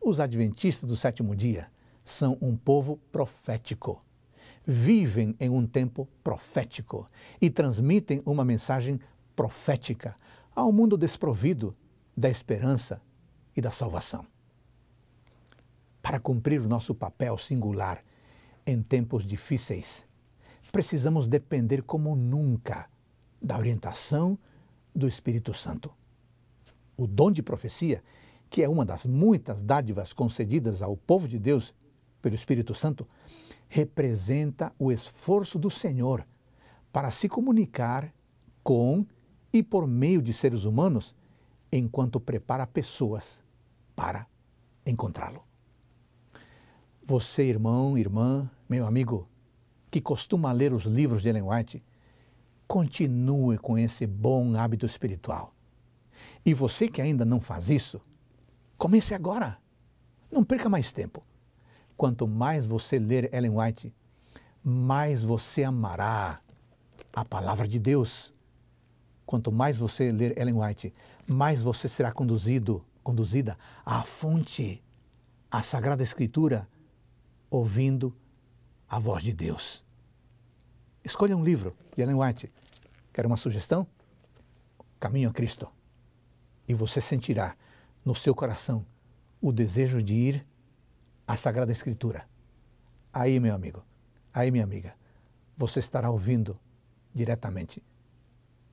os 0.01 0.20
adventistas 0.20 0.89
do 0.89 0.97
sétimo 0.97 1.35
dia 1.37 1.70
são 2.05 2.37
um 2.41 2.57
povo 2.57 2.99
profético. 3.12 4.03
Vivem 4.66 5.35
em 5.41 5.49
um 5.49 5.66
tempo 5.66 6.09
profético 6.22 7.09
e 7.41 7.49
transmitem 7.49 8.22
uma 8.27 8.45
mensagem 8.45 9.01
profética 9.35 10.16
ao 10.55 10.70
mundo 10.72 10.99
desprovido 10.99 11.74
da 12.16 12.29
esperança 12.29 13.01
e 13.57 13.61
da 13.61 13.70
salvação 13.70 14.27
para 16.03 16.20
cumprir 16.20 16.61
o 16.61 16.68
nosso 16.68 16.94
papel 16.94 17.36
singular 17.38 18.03
em 18.66 18.82
tempos 18.82 19.24
difíceis, 19.24 20.07
precisamos 20.70 21.26
depender 21.26 21.82
como 21.82 22.14
nunca 22.14 22.88
da 23.40 23.59
orientação 23.59 24.38
do 24.94 25.09
Espírito 25.09 25.53
Santo. 25.53 25.92
O 26.96 27.07
dom 27.07 27.30
de 27.30 27.42
profecia, 27.42 28.03
que 28.48 28.62
é 28.62 28.68
uma 28.68 28.84
das 28.84 29.07
muitas 29.07 29.62
dádivas 29.62 30.12
concedidas 30.12 30.82
ao 30.82 30.96
povo 30.96 31.26
de 31.26 31.38
Deus 31.38 31.74
pelo 32.20 32.34
Espírito 32.34 32.74
Santo, 32.74 33.07
representa 33.68 34.72
o 34.78 34.90
esforço 34.90 35.59
do 35.59 35.70
Senhor 35.70 36.26
para 36.92 37.11
se 37.11 37.28
comunicar 37.28 38.12
com 38.62 39.07
e 39.53 39.62
por 39.62 39.86
meio 39.86 40.20
de 40.20 40.32
seres 40.32 40.64
humanos 40.64 41.14
enquanto 41.72 42.20
prepara 42.20 42.66
pessoas 42.66 43.42
para 43.94 44.26
encontrá-lo. 44.84 45.49
Você, 47.05 47.42
irmão, 47.44 47.96
irmã, 47.96 48.48
meu 48.68 48.86
amigo, 48.86 49.28
que 49.90 50.01
costuma 50.01 50.53
ler 50.53 50.72
os 50.72 50.84
livros 50.84 51.22
de 51.22 51.28
Ellen 51.28 51.42
White, 51.42 51.82
continue 52.66 53.59
com 53.59 53.76
esse 53.76 54.07
bom 54.07 54.55
hábito 54.57 54.86
espiritual. 54.86 55.53
E 56.44 56.55
você 56.55 56.88
que 56.88 57.03
ainda 57.03 57.24
não 57.24 57.40
faz 57.40 57.68
isso, 57.68 58.01
comece 58.78 59.14
agora. 59.14 59.59
Não 60.30 60.44
perca 60.44 60.68
mais 60.68 60.92
tempo. 60.92 61.24
Quanto 61.96 62.28
mais 62.28 62.66
você 62.66 62.98
ler 62.98 63.32
Ellen 63.34 63.59
White, 63.59 63.92
mais 64.62 65.22
você 65.22 65.64
amará 65.64 66.40
a 67.12 67.24
palavra 67.24 67.66
de 67.66 67.78
Deus. 67.78 68.32
Quanto 69.26 69.51
mais 69.51 69.78
você 69.78 70.12
ler 70.12 70.38
Ellen 70.38 70.61
White, 70.61 70.94
mais 71.26 71.62
você 71.62 71.88
será 71.88 72.12
conduzido, 72.12 72.84
conduzida 73.03 73.59
à 73.84 74.03
fonte, 74.03 74.82
à 75.51 75.62
Sagrada 75.62 76.03
Escritura, 76.03 76.68
ouvindo 77.51 78.16
a 78.88 78.98
voz 78.98 79.22
de 79.22 79.32
Deus. 79.32 79.84
Escolha 81.05 81.36
um 81.36 81.44
livro 81.44 81.76
de 81.96 82.03
Ellen 82.03 82.16
White. 82.16 82.53
Quer 83.12 83.26
uma 83.26 83.36
sugestão? 83.36 83.86
Caminho 85.01 85.28
a 85.28 85.32
Cristo. 85.32 85.68
E 86.68 86.74
você 86.74 87.01
sentirá 87.01 87.57
no 88.05 88.14
seu 88.14 88.34
coração 88.34 88.86
o 89.40 89.53
desejo 89.53 90.03
de 90.03 90.14
ir 90.14 90.46
à 91.26 91.36
Sagrada 91.36 91.72
Escritura. 91.72 92.28
Aí, 93.12 93.40
meu 93.40 93.55
amigo, 93.55 93.82
aí, 94.32 94.51
minha 94.51 94.64
amiga, 94.64 94.94
você 95.57 95.80
estará 95.80 96.11
ouvindo 96.11 96.59
diretamente 97.12 97.82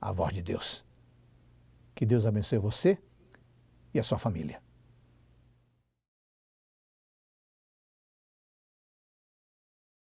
a 0.00 0.12
voz 0.12 0.32
de 0.32 0.42
Deus. 0.42 0.84
Que 1.94 2.06
Deus 2.06 2.24
abençoe 2.24 2.58
você 2.58 2.98
e 3.92 3.98
a 3.98 4.02
sua 4.02 4.18
família. 4.18 4.62